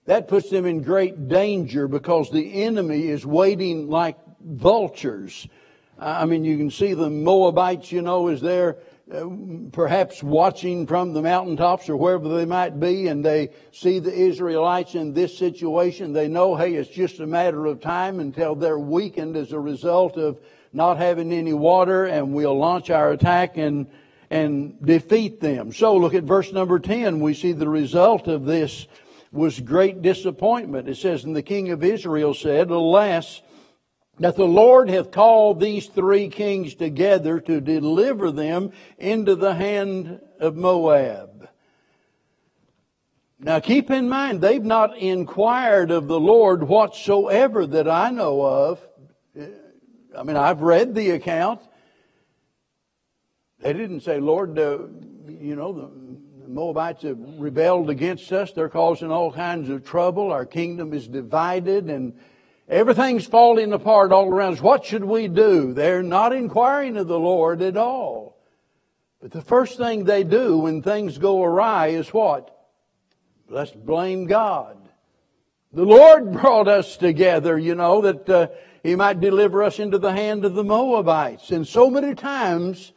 that 0.06 0.28
puts 0.28 0.50
them 0.50 0.64
in 0.66 0.82
great 0.82 1.28
danger 1.28 1.88
because 1.88 2.30
the 2.30 2.62
enemy 2.62 3.08
is 3.08 3.26
waiting 3.26 3.90
like 3.90 4.16
vultures. 4.40 5.48
I 5.98 6.24
mean, 6.26 6.44
you 6.44 6.56
can 6.56 6.70
see 6.70 6.94
the 6.94 7.10
Moabites, 7.10 7.90
you 7.90 8.02
know, 8.02 8.28
is 8.28 8.40
there 8.40 8.76
Uh, 9.08 9.28
perhaps 9.70 10.20
watching 10.20 10.84
from 10.84 11.12
the 11.12 11.22
mountaintops 11.22 11.88
or 11.88 11.96
wherever 11.96 12.28
they 12.28 12.44
might 12.44 12.80
be, 12.80 13.06
and 13.06 13.24
they 13.24 13.50
see 13.70 14.00
the 14.00 14.12
Israelites 14.12 14.96
in 14.96 15.12
this 15.12 15.38
situation. 15.38 16.12
They 16.12 16.26
know, 16.26 16.56
hey, 16.56 16.74
it's 16.74 16.90
just 16.90 17.20
a 17.20 17.26
matter 17.26 17.66
of 17.66 17.80
time 17.80 18.18
until 18.18 18.56
they're 18.56 18.80
weakened 18.80 19.36
as 19.36 19.52
a 19.52 19.60
result 19.60 20.16
of 20.16 20.40
not 20.72 20.96
having 20.96 21.30
any 21.30 21.52
water, 21.52 22.06
and 22.06 22.34
we'll 22.34 22.58
launch 22.58 22.90
our 22.90 23.12
attack 23.12 23.56
and 23.56 23.86
and 24.28 24.84
defeat 24.84 25.40
them. 25.40 25.72
So 25.72 25.96
look 25.96 26.14
at 26.14 26.24
verse 26.24 26.52
number 26.52 26.80
10. 26.80 27.20
We 27.20 27.34
see 27.34 27.52
the 27.52 27.68
result 27.68 28.26
of 28.26 28.44
this 28.44 28.88
was 29.30 29.60
great 29.60 30.02
disappointment. 30.02 30.88
It 30.88 30.96
says, 30.96 31.22
And 31.22 31.36
the 31.36 31.42
king 31.42 31.70
of 31.70 31.84
Israel 31.84 32.34
said, 32.34 32.70
Alas, 32.70 33.40
that 34.18 34.36
the 34.36 34.46
Lord 34.46 34.88
hath 34.88 35.10
called 35.10 35.60
these 35.60 35.86
three 35.86 36.28
kings 36.28 36.74
together 36.74 37.38
to 37.40 37.60
deliver 37.60 38.30
them 38.30 38.72
into 38.98 39.34
the 39.34 39.54
hand 39.54 40.20
of 40.40 40.56
Moab. 40.56 41.48
Now 43.38 43.60
keep 43.60 43.90
in 43.90 44.08
mind, 44.08 44.40
they've 44.40 44.64
not 44.64 44.96
inquired 44.96 45.90
of 45.90 46.08
the 46.08 46.18
Lord 46.18 46.62
whatsoever 46.62 47.66
that 47.66 47.88
I 47.88 48.10
know 48.10 48.40
of. 48.40 48.88
I 50.16 50.22
mean, 50.22 50.36
I've 50.36 50.62
read 50.62 50.94
the 50.94 51.10
account. 51.10 51.60
They 53.60 53.74
didn't 53.74 54.00
say, 54.00 54.18
Lord, 54.18 54.58
uh, 54.58 54.78
you 55.28 55.54
know, 55.56 55.72
the 55.72 56.48
Moabites 56.48 57.02
have 57.02 57.18
rebelled 57.38 57.90
against 57.90 58.32
us. 58.32 58.52
They're 58.52 58.70
causing 58.70 59.10
all 59.10 59.30
kinds 59.30 59.68
of 59.68 59.84
trouble. 59.84 60.32
Our 60.32 60.46
kingdom 60.46 60.94
is 60.94 61.06
divided 61.06 61.90
and 61.90 62.14
everything's 62.68 63.26
falling 63.26 63.72
apart 63.72 64.12
all 64.12 64.28
around 64.28 64.54
us. 64.54 64.60
What 64.60 64.84
should 64.84 65.04
we 65.04 65.28
do? 65.28 65.72
They're 65.72 66.02
not 66.02 66.32
inquiring 66.32 66.96
of 66.96 67.08
the 67.08 67.18
Lord 67.18 67.62
at 67.62 67.76
all. 67.76 68.36
But 69.20 69.32
the 69.32 69.42
first 69.42 69.78
thing 69.78 70.04
they 70.04 70.24
do 70.24 70.58
when 70.58 70.82
things 70.82 71.18
go 71.18 71.42
awry 71.42 71.88
is 71.88 72.12
what? 72.12 72.52
Let's 73.48 73.72
blame 73.72 74.26
God. 74.26 74.76
The 75.72 75.84
Lord 75.84 76.32
brought 76.40 76.68
us 76.68 76.96
together, 76.96 77.58
you 77.58 77.74
know, 77.74 78.00
that 78.02 78.28
uh, 78.28 78.48
He 78.82 78.94
might 78.94 79.20
deliver 79.20 79.62
us 79.62 79.78
into 79.78 79.98
the 79.98 80.12
hand 80.12 80.44
of 80.44 80.54
the 80.54 80.64
Moabites. 80.64 81.50
And 81.50 81.66
so 81.66 81.90
many 81.90 82.14
times 82.14 82.92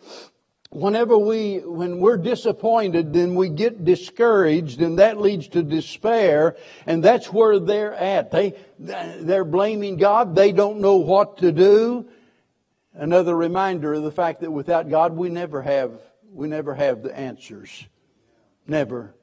whenever 0.70 1.18
we, 1.18 1.58
when 1.60 2.00
we're 2.00 2.18
disappointed, 2.18 3.14
then 3.14 3.36
we 3.36 3.50
get 3.50 3.84
discouraged 3.84 4.82
and 4.82 5.00
that 5.00 5.20
leads 5.20 5.48
to 5.50 5.64
despair 5.64 6.56
and 6.86 7.04
that's 7.04 7.32
where 7.32 7.60
they're 7.60 7.94
at. 7.94 8.32
They, 8.32 8.54
they're 8.78 9.46
blaming 9.46 9.98
God. 9.98 10.36
They 10.36 10.52
don't 10.52 10.80
know 10.80 10.98
what 10.98 11.40
to 11.40 11.52
do. 11.52 12.08
Another 12.94 13.36
reminder 13.36 13.94
of 13.94 14.04
the 14.04 14.12
fact 14.12 14.42
that 14.42 14.52
without 14.52 14.90
God 14.90 15.16
we 15.16 15.30
never 15.30 15.62
have, 15.62 16.02
we 16.32 16.48
never 16.48 16.76
have 16.76 17.02
the 17.02 17.18
answers. 17.18 17.86
Never. 18.68 19.16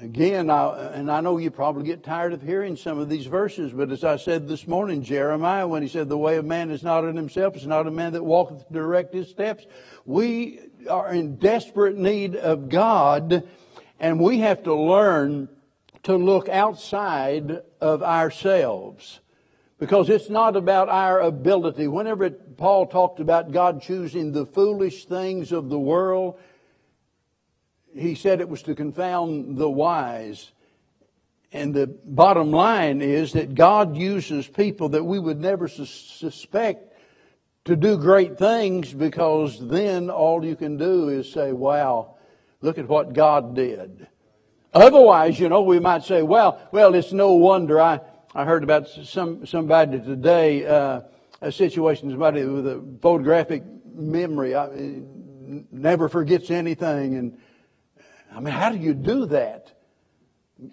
Again, 0.00 0.50
I, 0.50 0.94
and 0.94 1.08
I 1.08 1.20
know 1.20 1.38
you 1.38 1.52
probably 1.52 1.84
get 1.84 2.02
tired 2.02 2.32
of 2.32 2.42
hearing 2.42 2.74
some 2.74 2.98
of 2.98 3.08
these 3.08 3.26
verses, 3.26 3.72
but 3.72 3.92
as 3.92 4.02
I 4.02 4.16
said 4.16 4.48
this 4.48 4.66
morning, 4.66 5.04
Jeremiah, 5.04 5.68
when 5.68 5.82
he 5.82 5.88
said, 5.88 6.08
The 6.08 6.18
way 6.18 6.38
of 6.38 6.44
man 6.44 6.72
is 6.72 6.82
not 6.82 7.04
in 7.04 7.14
himself, 7.14 7.54
it's 7.54 7.66
not 7.66 7.86
a 7.86 7.90
man 7.92 8.14
that 8.14 8.24
walketh 8.24 8.66
to 8.66 8.72
direct 8.72 9.14
his 9.14 9.28
steps. 9.28 9.64
We 10.04 10.60
are 10.88 11.12
in 11.12 11.36
desperate 11.36 11.96
need 11.96 12.36
of 12.36 12.68
God, 12.68 13.48
and 14.00 14.20
we 14.20 14.40
have 14.40 14.64
to 14.64 14.74
learn 14.74 15.48
to 16.04 16.16
look 16.16 16.48
outside 16.48 17.62
of 17.80 18.02
ourselves. 18.02 19.20
Because 19.78 20.08
it's 20.08 20.30
not 20.30 20.56
about 20.56 20.88
our 20.88 21.20
ability. 21.20 21.88
Whenever 21.88 22.30
Paul 22.30 22.86
talked 22.86 23.18
about 23.18 23.50
God 23.50 23.82
choosing 23.82 24.32
the 24.32 24.46
foolish 24.46 25.06
things 25.06 25.50
of 25.50 25.68
the 25.70 25.78
world, 25.78 26.38
he 27.94 28.14
said 28.14 28.40
it 28.40 28.48
was 28.48 28.62
to 28.62 28.74
confound 28.74 29.58
the 29.58 29.68
wise. 29.68 30.52
And 31.52 31.74
the 31.74 31.86
bottom 31.86 32.50
line 32.50 33.02
is 33.02 33.32
that 33.32 33.54
God 33.54 33.96
uses 33.96 34.46
people 34.48 34.90
that 34.90 35.04
we 35.04 35.18
would 35.18 35.40
never 35.40 35.68
suspect 35.68 36.91
to 37.64 37.76
do 37.76 37.96
great 37.96 38.38
things 38.38 38.92
because 38.92 39.58
then 39.68 40.10
all 40.10 40.44
you 40.44 40.56
can 40.56 40.76
do 40.76 41.08
is 41.08 41.32
say, 41.32 41.52
wow, 41.52 42.16
look 42.60 42.78
at 42.78 42.88
what 42.88 43.12
God 43.12 43.54
did. 43.54 44.06
Otherwise, 44.74 45.38
you 45.38 45.48
know, 45.48 45.62
we 45.62 45.78
might 45.78 46.02
say, 46.02 46.22
well, 46.22 46.60
well, 46.72 46.94
it's 46.94 47.12
no 47.12 47.32
wonder. 47.32 47.80
I, 47.80 48.00
I 48.34 48.44
heard 48.44 48.64
about 48.64 48.88
some, 48.88 49.46
somebody 49.46 50.00
today, 50.00 50.66
uh, 50.66 51.02
a 51.40 51.52
situation, 51.52 52.10
somebody 52.10 52.44
with 52.44 52.66
a 52.66 52.82
photographic 53.00 53.62
memory, 53.94 54.56
I, 54.56 54.68
never 55.70 56.08
forgets 56.08 56.50
anything 56.50 57.16
and 57.16 57.38
I 58.34 58.40
mean, 58.40 58.54
how 58.54 58.70
do 58.70 58.78
you 58.78 58.94
do 58.94 59.26
that? 59.26 59.72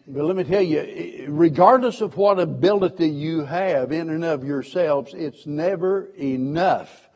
But 0.08 0.26
let 0.26 0.36
me 0.36 0.44
tell 0.44 0.62
you, 0.62 1.26
regardless 1.30 2.02
of 2.02 2.16
what 2.16 2.40
ability 2.40 3.10
you 3.10 3.46
have 3.46 3.92
in 3.92 4.10
and 4.10 4.24
of 4.24 4.44
yourselves, 4.44 5.16
it's 5.16 5.48
never 5.48 6.10
enough 6.16 7.10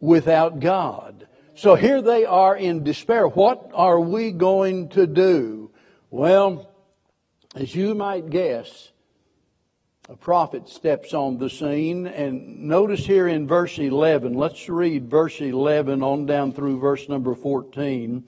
without 0.00 0.58
God. 0.60 1.28
So 1.54 1.74
here 1.74 2.00
they 2.00 2.24
are 2.24 2.56
in 2.56 2.82
despair. 2.82 3.26
What 3.26 3.70
are 3.74 4.00
we 4.00 4.30
going 4.30 4.88
to 4.90 5.06
do? 5.06 5.70
Well, 6.10 6.70
as 7.54 7.74
you 7.74 7.94
might 7.94 8.30
guess, 8.30 8.92
a 10.08 10.16
prophet 10.16 10.68
steps 10.68 11.12
on 11.12 11.36
the 11.36 11.50
scene. 11.50 12.06
And 12.06 12.60
notice 12.64 13.04
here 13.04 13.28
in 13.28 13.46
verse 13.46 13.78
11, 13.78 14.32
let's 14.32 14.68
read 14.68 15.10
verse 15.10 15.40
11 15.40 16.02
on 16.02 16.24
down 16.24 16.52
through 16.52 16.78
verse 16.78 17.08
number 17.08 17.34
14. 17.34 18.24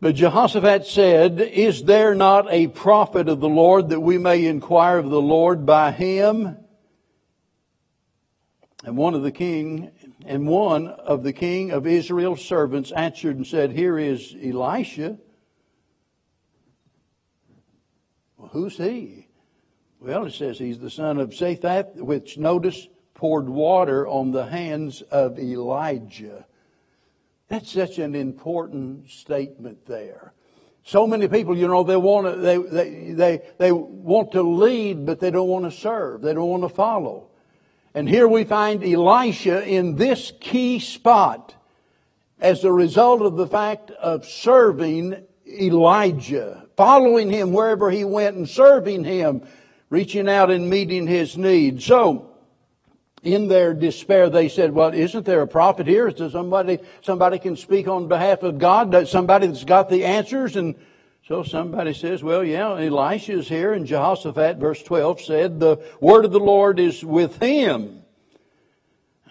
But 0.00 0.14
Jehoshaphat 0.14 0.86
said, 0.86 1.40
Is 1.40 1.84
there 1.84 2.14
not 2.14 2.46
a 2.50 2.68
prophet 2.68 3.28
of 3.28 3.40
the 3.40 3.48
Lord 3.48 3.90
that 3.90 4.00
we 4.00 4.16
may 4.16 4.46
inquire 4.46 4.96
of 4.96 5.10
the 5.10 5.20
Lord 5.20 5.66
by 5.66 5.90
him? 5.90 6.56
And 8.82 8.96
one 8.96 9.14
of 9.14 9.22
the 9.22 9.30
king, 9.30 9.90
and 10.24 10.48
one 10.48 10.88
of 10.88 11.22
the 11.22 11.34
king 11.34 11.70
of 11.70 11.86
Israel's 11.86 12.42
servants 12.42 12.92
answered 12.92 13.36
and 13.36 13.46
said, 13.46 13.72
Here 13.72 13.98
is 13.98 14.34
Elisha. 14.42 15.18
Well, 18.38 18.48
who's 18.48 18.78
he? 18.78 19.28
Well, 20.00 20.24
it 20.24 20.32
says 20.32 20.58
he's 20.58 20.78
the 20.78 20.88
son 20.88 21.18
of 21.18 21.28
Shaphat, 21.28 21.96
which 21.96 22.38
notice 22.38 22.88
poured 23.12 23.50
water 23.50 24.08
on 24.08 24.30
the 24.30 24.46
hands 24.46 25.02
of 25.02 25.38
Elijah. 25.38 26.46
That's 27.50 27.72
such 27.72 27.98
an 27.98 28.14
important 28.14 29.10
statement 29.10 29.84
there. 29.84 30.32
So 30.84 31.04
many 31.04 31.26
people, 31.26 31.58
you 31.58 31.66
know, 31.66 31.82
they 31.82 31.96
want 31.96 32.32
to, 32.32 32.40
they, 32.40 32.56
they, 32.56 33.12
they, 33.12 33.42
they 33.58 33.72
want 33.72 34.32
to 34.32 34.42
lead, 34.42 35.04
but 35.04 35.18
they 35.18 35.32
don't 35.32 35.48
want 35.48 35.64
to 35.64 35.76
serve. 35.76 36.22
They 36.22 36.32
don't 36.32 36.48
want 36.48 36.62
to 36.62 36.68
follow. 36.68 37.26
And 37.92 38.08
here 38.08 38.28
we 38.28 38.44
find 38.44 38.84
Elisha 38.84 39.66
in 39.68 39.96
this 39.96 40.32
key 40.40 40.78
spot 40.78 41.54
as 42.38 42.62
a 42.62 42.72
result 42.72 43.20
of 43.20 43.36
the 43.36 43.48
fact 43.48 43.90
of 43.90 44.24
serving 44.24 45.20
Elijah, 45.44 46.68
following 46.76 47.30
him 47.30 47.52
wherever 47.52 47.90
he 47.90 48.04
went 48.04 48.36
and 48.36 48.48
serving 48.48 49.02
him, 49.02 49.42
reaching 49.90 50.28
out 50.28 50.52
and 50.52 50.70
meeting 50.70 51.08
his 51.08 51.36
needs. 51.36 51.84
So, 51.84 52.29
in 53.22 53.48
their 53.48 53.74
despair, 53.74 54.30
they 54.30 54.48
said, 54.48 54.72
well, 54.72 54.94
isn't 54.94 55.26
there 55.26 55.42
a 55.42 55.46
prophet 55.46 55.86
here? 55.86 56.08
Is 56.08 56.14
there 56.14 56.30
somebody, 56.30 56.78
somebody 57.02 57.38
can 57.38 57.56
speak 57.56 57.86
on 57.86 58.08
behalf 58.08 58.42
of 58.42 58.58
God? 58.58 59.06
Somebody 59.08 59.46
that's 59.46 59.64
got 59.64 59.90
the 59.90 60.04
answers? 60.04 60.56
And 60.56 60.74
so 61.26 61.42
somebody 61.42 61.92
says, 61.92 62.22
well, 62.22 62.42
yeah, 62.42 62.70
Elisha 62.70 63.32
is 63.32 63.48
here. 63.48 63.72
And 63.72 63.86
Jehoshaphat, 63.86 64.56
verse 64.56 64.82
12, 64.82 65.20
said, 65.20 65.60
the 65.60 65.76
word 66.00 66.24
of 66.24 66.32
the 66.32 66.40
Lord 66.40 66.80
is 66.80 67.04
with 67.04 67.40
him. 67.42 68.02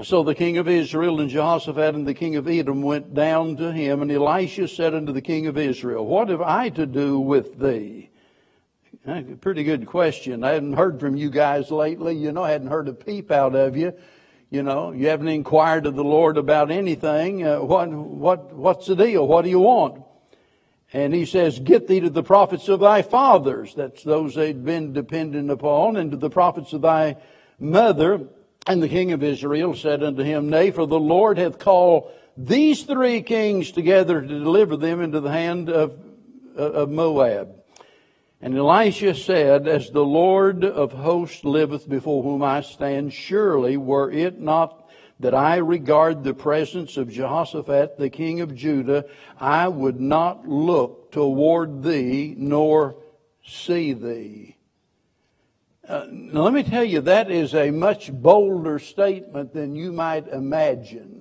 So 0.02 0.24
the 0.24 0.36
king 0.36 0.58
of 0.58 0.68
Israel 0.70 1.20
and 1.20 1.30
Jehoshaphat 1.30 1.94
and 1.94 2.08
the 2.08 2.14
king 2.14 2.38
of 2.38 2.48
Edom 2.48 2.82
went 2.82 3.14
down 3.14 3.58
to 3.58 3.74
him, 3.74 4.02
and 4.02 4.10
Elisha 4.10 4.70
said 4.70 4.94
unto 4.94 5.12
the 5.12 5.22
king 5.22 5.46
of 5.48 5.58
Israel, 5.58 6.06
What 6.06 6.30
have 6.30 6.42
I 6.42 6.70
to 6.70 6.86
do 6.86 7.20
with 7.20 7.60
thee? 7.60 8.09
Pretty 9.06 9.64
good 9.64 9.86
question. 9.86 10.44
I 10.44 10.52
hadn't 10.52 10.74
heard 10.74 11.00
from 11.00 11.16
you 11.16 11.30
guys 11.30 11.72
lately. 11.72 12.16
You 12.16 12.32
know, 12.32 12.44
I 12.44 12.52
hadn't 12.52 12.68
heard 12.68 12.88
a 12.90 12.94
peep 12.94 13.32
out 13.32 13.56
of 13.56 13.78
you. 13.78 13.94
You 14.50 14.64
know, 14.64 14.92
you 14.92 15.08
haven't 15.08 15.30
inquired 15.30 15.86
of 15.86 15.96
the 15.96 16.04
Lord 16.04 16.38
about 16.38 16.70
anything. 16.70 17.46
Uh, 17.46 17.62
what, 17.62 17.90
what, 17.90 18.54
what's 18.54 18.88
the 18.88 18.96
deal? 18.96 19.26
What 19.26 19.44
do 19.44 19.50
you 19.50 19.60
want? 19.60 20.04
And 20.92 21.14
he 21.14 21.26
says, 21.26 21.60
Get 21.60 21.88
thee 21.88 22.00
to 22.02 22.10
the 22.10 22.24
prophets 22.24 22.68
of 22.68 22.80
thy 22.80 23.02
fathers. 23.04 23.74
That's 23.76 24.04
those 24.04 24.36
they'd 24.36 24.66
been 24.66 24.92
dependent 24.92 25.50
upon, 25.50 25.96
and 25.96 26.12
to 26.12 26.18
the 26.18 26.30
prophets 26.30 26.74
of 26.74 26.82
thy 26.82 27.18
mother. 27.60 28.28
And 28.68 28.84
the 28.84 28.90
king 28.90 29.12
of 29.12 29.24
Israel 29.24 29.76
said 29.76 30.04
unto 30.04 30.24
him, 30.24 30.50
Nay, 30.50 30.72
for 30.72 30.86
the 30.86 31.00
Lord 31.00 31.38
hath 31.38 31.58
called 31.58 32.12
these 32.36 32.84
three 32.84 33.22
kings 33.22 33.72
together 33.72 34.20
to 34.20 34.28
deliver 34.28 34.76
them 34.78 35.02
into 35.02 35.20
the 35.22 35.32
hand 35.32 35.70
of, 35.70 35.98
of 36.56 36.90
Moab. 36.90 37.59
And 38.42 38.56
Elisha 38.58 39.16
said, 39.16 39.68
As 39.68 39.90
the 39.90 40.06
Lord 40.06 40.64
of 40.64 40.94
hosts 40.94 41.44
liveth 41.44 41.90
before 41.90 42.24
whom 42.24 42.42
I 42.42 42.62
stand, 42.62 43.14
surely 43.14 43.76
were 43.76 44.10
it 44.10 44.40
not 44.40 44.90
that 45.20 45.36
I 45.36 45.58
regard 45.58 46.24
the 46.24 46.34
presence 46.34 46.96
of 46.96 47.12
Jehoshaphat, 47.12 47.98
the 47.98 48.10
king 48.10 48.40
of 48.40 48.56
Judah, 48.56 49.06
I 49.38 49.68
would 49.68 50.00
not 50.00 50.48
look 50.48 51.12
toward 51.12 51.84
thee 51.84 52.34
nor 52.38 52.96
see 53.46 53.92
thee. 53.92 54.56
Uh, 55.86 56.06
now 56.10 56.44
let 56.44 56.54
me 56.54 56.64
tell 56.64 56.84
you, 56.84 57.02
that 57.02 57.30
is 57.32 57.54
a 57.54 57.72
much 57.72 58.14
bolder 58.14 58.80
statement 58.80 59.54
than 59.54 59.76
you 59.76 59.92
might 59.92 60.28
imagine. 60.28 61.19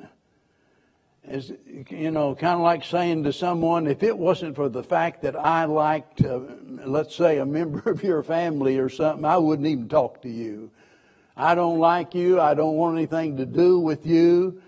As, 1.29 1.53
you 1.91 2.11
know, 2.11 2.35
kind 2.35 2.55
of 2.55 2.61
like 2.61 2.85
saying 2.85 3.25
to 3.25 3.33
someone, 3.33 3.87
if 3.87 4.03
it 4.03 4.17
wasn't 4.17 4.57
for 4.57 4.71
the 4.71 4.83
fact 4.83 5.23
that 5.23 5.37
I 5.37 5.67
liked, 5.67 6.25
uh, 6.25 6.41
let's 6.87 7.15
say, 7.15 7.39
a 7.39 7.47
member 7.59 7.91
of 7.91 8.03
your 8.03 8.23
family 8.23 8.79
or 8.79 8.89
something, 8.89 9.25
I 9.25 9.37
wouldn't 9.37 9.69
even 9.69 9.89
talk 9.89 10.23
to 10.23 10.29
you. 10.29 10.71
I 11.37 11.55
don't 11.55 11.79
like 11.79 12.15
you. 12.15 12.41
I 12.41 12.55
don't 12.55 12.77
want 12.77 12.97
anything 12.97 13.37
to 13.37 13.47
do 13.47 13.79
with 13.79 14.07
you. 14.07 14.63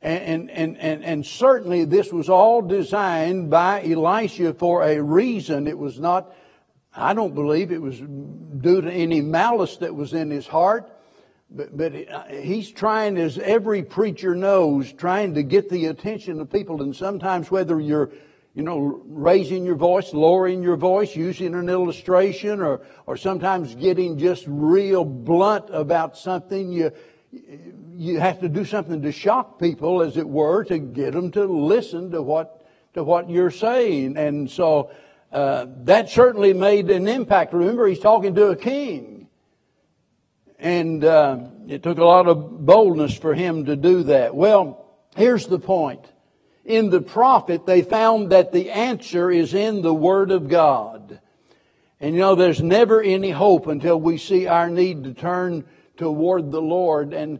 And, 0.00 0.48
and, 0.50 0.78
and, 0.78 1.04
and 1.04 1.26
certainly 1.26 1.84
this 1.84 2.12
was 2.12 2.28
all 2.28 2.62
designed 2.62 3.50
by 3.50 3.82
Elisha 3.82 4.54
for 4.54 4.84
a 4.84 5.02
reason. 5.02 5.66
It 5.66 5.76
was 5.76 5.98
not, 5.98 6.32
I 6.94 7.12
don't 7.14 7.34
believe 7.34 7.72
it 7.72 7.82
was 7.82 7.98
due 7.98 8.80
to 8.80 8.90
any 8.90 9.20
malice 9.20 9.78
that 9.78 9.94
was 9.94 10.14
in 10.14 10.30
his 10.30 10.46
heart. 10.46 10.88
But, 11.48 11.76
but 11.76 11.92
he's 12.30 12.70
trying, 12.70 13.16
as 13.18 13.38
every 13.38 13.82
preacher 13.82 14.34
knows, 14.34 14.92
trying 14.92 15.34
to 15.34 15.42
get 15.42 15.68
the 15.68 15.86
attention 15.86 16.40
of 16.40 16.50
people. 16.50 16.82
And 16.82 16.94
sometimes 16.94 17.50
whether 17.50 17.80
you're 17.80 18.10
you 18.56 18.62
know, 18.62 19.02
raising 19.04 19.66
your 19.66 19.74
voice, 19.74 20.14
lowering 20.14 20.62
your 20.62 20.76
voice, 20.76 21.14
using 21.14 21.54
an 21.54 21.68
illustration, 21.68 22.62
or, 22.62 22.80
or 23.04 23.18
sometimes 23.18 23.74
getting 23.74 24.16
just 24.16 24.44
real 24.48 25.04
blunt 25.04 25.66
about 25.70 26.16
something. 26.16 26.72
You, 26.72 26.90
you 27.94 28.18
have 28.18 28.40
to 28.40 28.48
do 28.48 28.64
something 28.64 29.02
to 29.02 29.12
shock 29.12 29.60
people, 29.60 30.00
as 30.00 30.16
it 30.16 30.26
were, 30.26 30.64
to 30.64 30.78
get 30.78 31.12
them 31.12 31.30
to 31.32 31.44
listen 31.44 32.10
to 32.12 32.22
what, 32.22 32.66
to 32.94 33.04
what 33.04 33.28
you're 33.28 33.50
saying. 33.50 34.16
And 34.16 34.50
so, 34.50 34.90
uh, 35.30 35.66
that 35.82 36.08
certainly 36.08 36.54
made 36.54 36.90
an 36.90 37.08
impact. 37.08 37.52
Remember, 37.52 37.86
he's 37.86 38.00
talking 38.00 38.34
to 38.36 38.46
a 38.46 38.56
king. 38.56 39.15
And, 40.58 41.04
uh, 41.04 41.38
it 41.68 41.82
took 41.82 41.98
a 41.98 42.04
lot 42.04 42.28
of 42.28 42.64
boldness 42.64 43.16
for 43.16 43.34
him 43.34 43.66
to 43.66 43.76
do 43.76 44.04
that. 44.04 44.34
Well, 44.34 44.86
here's 45.14 45.46
the 45.46 45.58
point 45.58 46.06
in 46.66 46.90
the 46.90 47.00
prophet, 47.00 47.64
they 47.64 47.82
found 47.82 48.32
that 48.32 48.52
the 48.52 48.72
answer 48.72 49.30
is 49.30 49.54
in 49.54 49.82
the 49.82 49.94
Word 49.94 50.32
of 50.32 50.48
God. 50.48 51.20
And 52.00 52.14
you 52.14 52.20
know, 52.20 52.34
there's 52.34 52.60
never 52.60 53.00
any 53.00 53.30
hope 53.30 53.68
until 53.68 53.98
we 53.98 54.18
see 54.18 54.46
our 54.46 54.68
need 54.68 55.04
to 55.04 55.14
turn 55.14 55.64
toward 55.96 56.50
the 56.50 56.60
Lord. 56.60 57.14
And 57.14 57.38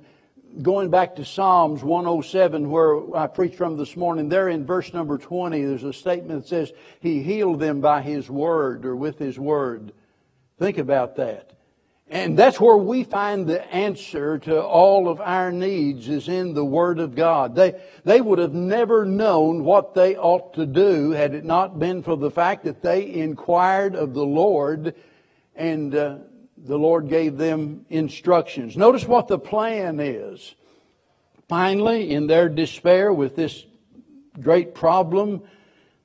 going 0.63 0.91
back 0.91 1.17
to 1.17 1.25
Psalms 1.25 1.83
107, 1.83 2.71
where 2.71 3.17
I 3.17 3.27
preached 3.27 3.57
from 3.57 3.77
this 3.77 3.97
morning, 3.97 4.29
there 4.29 4.49
in 4.49 4.65
verse 4.65 4.95
number 4.95 5.19
20, 5.19 5.61
there's 5.63 5.83
a 5.83 5.93
statement 5.93 6.43
that 6.43 6.49
says, 6.49 6.73
He 7.01 7.23
healed 7.23 7.59
them 7.59 7.81
by 7.81 8.03
His 8.03 8.31
Word 8.31 8.87
or 8.87 8.95
with 8.95 9.19
His 9.19 9.39
Word. 9.39 9.93
Think 10.59 10.79
about 10.79 11.17
that. 11.17 11.53
And 12.09 12.39
that's 12.39 12.61
where 12.61 12.77
we 12.77 13.03
find 13.03 13.49
the 13.49 13.65
answer 13.75 14.39
to 14.39 14.63
all 14.63 15.09
of 15.09 15.21
our 15.21 15.51
needs 15.51 16.09
is 16.09 16.29
in 16.29 16.55
the 16.55 16.65
Word 16.65 17.01
of 17.01 17.17
God. 17.17 17.57
They, 17.57 17.81
they 18.05 18.21
would 18.21 18.39
have 18.39 18.55
never 18.55 19.05
known 19.05 19.65
what 19.65 19.95
they 19.95 20.17
ought 20.17 20.55
to 20.55 20.67
do 20.67 21.11
had 21.11 21.35
it 21.35 21.45
not 21.45 21.81
been 21.81 22.05
for 22.05 22.17
the 22.17 22.31
fact 22.31 22.65
that 22.65 22.81
they 22.81 23.13
inquired 23.13 23.97
of 23.97 24.15
the 24.15 24.25
Lord 24.25 24.95
and 25.57 25.95
uh, 25.97 26.19
the 26.57 26.79
Lord 26.79 27.09
gave 27.09 27.37
them 27.39 27.85
instructions. 27.89 28.77
Notice 28.77 29.05
what 29.07 29.27
the 29.27 29.39
plan 29.39 29.99
is. 29.99 30.55
Finally, 31.49 32.13
in 32.13 32.29
their 32.29 32.49
despair 32.49 33.13
with 33.13 33.35
this 33.35 33.65
great 34.41 34.75
problem, 34.75 35.43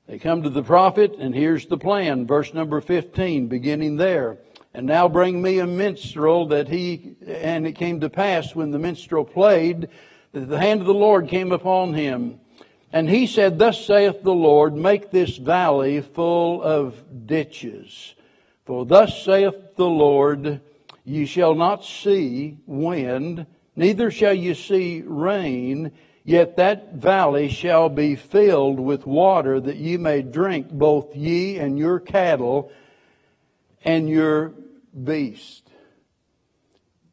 they 0.08 0.18
come 0.18 0.42
to 0.42 0.50
the 0.50 0.62
prophet 0.64 1.14
and 1.18 1.32
here's 1.32 1.66
the 1.66 1.78
plan. 1.78 2.26
Verse 2.26 2.52
number 2.52 2.80
15, 2.80 3.46
beginning 3.46 3.98
there. 3.98 4.38
And 4.74 4.86
now 4.86 5.08
bring 5.08 5.42
me 5.42 5.58
a 5.58 5.66
minstrel 5.66 6.46
that 6.46 6.68
he, 6.68 7.16
and 7.26 7.66
it 7.66 7.72
came 7.72 8.00
to 8.00 8.08
pass 8.08 8.54
when 8.54 8.70
the 8.70 8.78
minstrel 8.78 9.24
played, 9.24 9.88
that 10.32 10.48
the 10.48 10.58
hand 10.58 10.80
of 10.80 10.86
the 10.86 10.94
Lord 10.94 11.28
came 11.28 11.52
upon 11.52 11.92
him. 11.92 12.40
And 12.90 13.08
he 13.08 13.26
said, 13.26 13.58
Thus 13.58 13.84
saith 13.84 14.22
the 14.22 14.34
Lord, 14.34 14.74
make 14.74 15.10
this 15.10 15.36
valley 15.36 16.00
full 16.00 16.62
of 16.62 17.26
ditches. 17.26 18.14
For 18.64 18.86
thus 18.86 19.24
saith 19.24 19.76
the 19.76 19.88
Lord, 19.88 20.60
ye 21.04 21.26
shall 21.26 21.54
not 21.54 21.84
see 21.84 22.58
wind, 22.66 23.46
neither 23.76 24.10
shall 24.10 24.34
ye 24.34 24.54
see 24.54 25.02
rain, 25.04 25.92
yet 26.24 26.56
that 26.56 26.94
valley 26.94 27.48
shall 27.48 27.88
be 27.88 28.14
filled 28.14 28.78
with 28.78 29.06
water 29.06 29.60
that 29.60 29.76
ye 29.76 29.96
may 29.96 30.22
drink 30.22 30.70
both 30.70 31.14
ye 31.16 31.58
and 31.58 31.78
your 31.78 31.98
cattle 31.98 32.70
and 33.84 34.08
your 34.08 34.52
beast. 35.04 35.68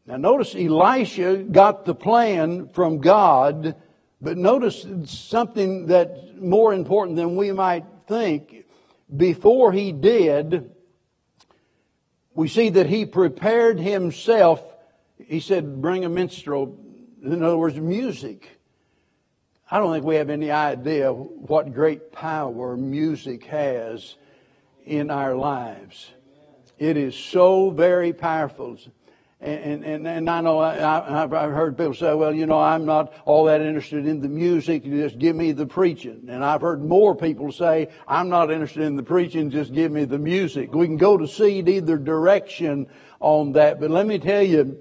Now 0.06 0.18
notice 0.18 0.56
Elisha 0.56 1.38
got 1.38 1.86
the 1.86 1.96
plan 1.96 2.70
from 2.70 3.00
God, 3.00 3.76
but 4.20 4.38
notice 4.38 4.86
something 5.06 5.86
that's 5.86 6.20
more 6.40 6.74
important 6.74 7.16
than 7.16 7.36
we 7.36 7.52
might 7.52 7.86
think. 8.08 8.66
Before 9.16 9.72
he 9.72 9.92
did, 9.92 10.72
we 12.34 12.48
see 12.48 12.70
that 12.70 12.88
he 12.88 13.06
prepared 13.06 13.80
himself. 13.80 14.64
He 15.18 15.40
said, 15.40 15.82
bring 15.82 16.06
a 16.06 16.10
minstrel. 16.10 16.78
In 17.24 17.44
other 17.44 17.58
words, 17.58 17.78
music. 17.80 18.50
I 19.70 19.78
don't 19.78 19.94
think 19.94 20.06
we 20.06 20.16
have 20.16 20.32
any 20.32 20.50
idea 20.50 21.14
what 21.14 21.74
great 21.74 22.12
power 22.12 22.76
music 22.76 23.46
has 23.46 24.16
in 24.86 25.12
our 25.12 25.36
lives. 25.36 26.12
It 26.80 26.96
is 26.96 27.16
so 27.16 27.70
very 27.70 28.14
powerful. 28.14 28.78
And, 29.42 29.86
and, 29.86 30.08
and 30.08 30.30
I 30.30 30.42
know 30.42 30.60
I, 30.60 30.76
have 30.76 31.32
heard 31.32 31.78
people 31.78 31.94
say, 31.94 32.14
well, 32.14 32.34
you 32.34 32.46
know, 32.46 32.60
I'm 32.60 32.86
not 32.86 33.14
all 33.26 33.46
that 33.46 33.62
interested 33.62 34.06
in 34.06 34.22
the 34.22 34.28
music. 34.28 34.84
Just 34.84 35.20
give 35.20 35.36
me 35.36 35.52
the 35.52 35.66
preaching. 35.66 36.28
And 36.30 36.44
I've 36.44 36.62
heard 36.62 36.84
more 36.84 37.16
people 37.16 37.52
say, 37.52 37.90
I'm 38.08 38.30
not 38.30 38.50
interested 38.50 38.84
in 38.84 38.96
the 38.96 39.04
preaching. 39.04 39.50
Just 39.50 39.74
give 39.74 39.92
me 39.92 40.06
the 40.06 40.18
music. 40.18 40.74
We 40.74 40.88
can 40.88 40.98
go 40.98 41.18
to 41.18 41.28
seed 41.28 41.70
either 41.70 41.98
direction 41.98 42.88
on 43.20 43.54
that. 43.54 43.80
But 43.80 43.92
let 43.92 44.08
me 44.08 44.20
tell 44.20 44.44
you, 44.44 44.78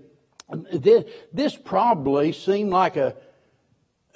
this, 0.73 1.05
this 1.33 1.57
probably 1.57 2.33
seemed 2.33 2.71
like 2.71 2.97
a, 2.97 3.09
a 3.09 3.15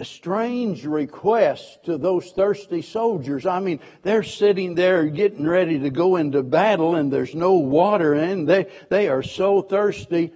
strange 0.04 0.84
request 0.84 1.84
to 1.84 1.98
those 1.98 2.30
thirsty 2.32 2.82
soldiers. 2.82 3.46
I 3.46 3.60
mean, 3.60 3.80
they're 4.02 4.22
sitting 4.22 4.74
there 4.74 5.06
getting 5.06 5.46
ready 5.46 5.78
to 5.80 5.90
go 5.90 6.16
into 6.16 6.42
battle 6.42 6.94
and 6.94 7.12
there's 7.12 7.34
no 7.34 7.54
water 7.54 8.14
and 8.14 8.48
they, 8.48 8.66
they 8.88 9.08
are 9.08 9.22
so 9.22 9.62
thirsty. 9.62 10.32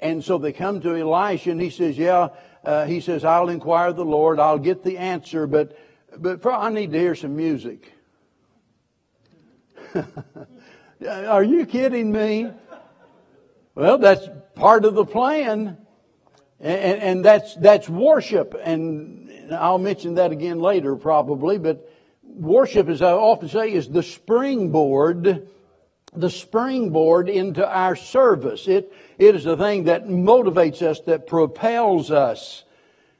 And 0.00 0.24
so 0.24 0.38
they 0.38 0.52
come 0.52 0.80
to 0.82 0.96
Elisha 0.96 1.50
and 1.50 1.60
he 1.60 1.70
says, 1.70 1.96
yeah, 1.96 2.28
uh, 2.64 2.86
he 2.86 3.00
says, 3.00 3.24
I'll 3.24 3.48
inquire 3.48 3.88
of 3.88 3.96
the 3.96 4.04
Lord. 4.04 4.38
I'll 4.38 4.58
get 4.58 4.84
the 4.84 4.98
answer, 4.98 5.46
but, 5.46 5.76
but 6.16 6.44
I 6.46 6.70
need 6.70 6.92
to 6.92 6.98
hear 6.98 7.14
some 7.14 7.36
music. 7.36 7.92
are 11.08 11.44
you 11.44 11.66
kidding 11.66 12.12
me? 12.12 12.50
Well, 13.74 13.98
that's 13.98 14.28
part 14.54 14.84
of 14.84 14.94
the 14.94 15.04
plan. 15.04 15.78
And, 16.62 17.02
and 17.02 17.24
that's, 17.24 17.56
that's 17.56 17.88
worship. 17.88 18.54
And 18.62 19.52
I'll 19.52 19.78
mention 19.78 20.14
that 20.14 20.30
again 20.30 20.60
later 20.60 20.94
probably, 20.94 21.58
but 21.58 21.90
worship, 22.22 22.88
as 22.88 23.02
I 23.02 23.10
often 23.10 23.48
say, 23.48 23.72
is 23.72 23.88
the 23.88 24.02
springboard, 24.02 25.48
the 26.14 26.30
springboard 26.30 27.28
into 27.28 27.68
our 27.68 27.96
service. 27.96 28.68
It, 28.68 28.92
it 29.18 29.34
is 29.34 29.42
the 29.44 29.56
thing 29.56 29.84
that 29.84 30.06
motivates 30.06 30.82
us, 30.82 31.00
that 31.00 31.26
propels 31.26 32.12
us. 32.12 32.62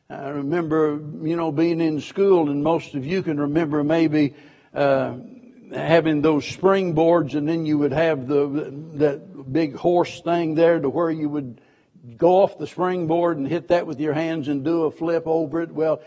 I 0.09 0.29
remember, 0.29 1.01
you 1.23 1.37
know, 1.37 1.51
being 1.51 1.81
in 1.81 2.01
school, 2.01 2.49
and 2.49 2.63
most 2.63 2.95
of 2.95 3.05
you 3.05 3.23
can 3.23 3.41
remember 3.41 3.83
maybe 3.83 4.35
uh, 4.75 5.15
having 5.75 6.21
those 6.21 6.45
springboards, 6.45 7.35
and 7.35 7.49
then 7.49 7.65
you 7.65 7.79
would 7.79 7.93
have 7.93 8.29
the 8.29 8.73
that 8.95 9.53
big 9.53 9.75
horse 9.75 10.21
thing 10.21 10.55
there 10.55 10.79
to 10.79 10.89
where 10.89 11.11
you 11.11 11.29
would 11.31 11.61
go 12.17 12.43
off 12.43 12.59
the 12.59 12.67
springboard 12.67 13.39
and 13.39 13.47
hit 13.47 13.69
that 13.69 13.87
with 13.87 14.01
your 14.01 14.13
hands 14.13 14.49
and 14.49 14.65
do 14.65 14.85
a 14.85 14.91
flip 14.91 15.25
over 15.27 15.63
it. 15.63 15.71
Well, 15.71 16.01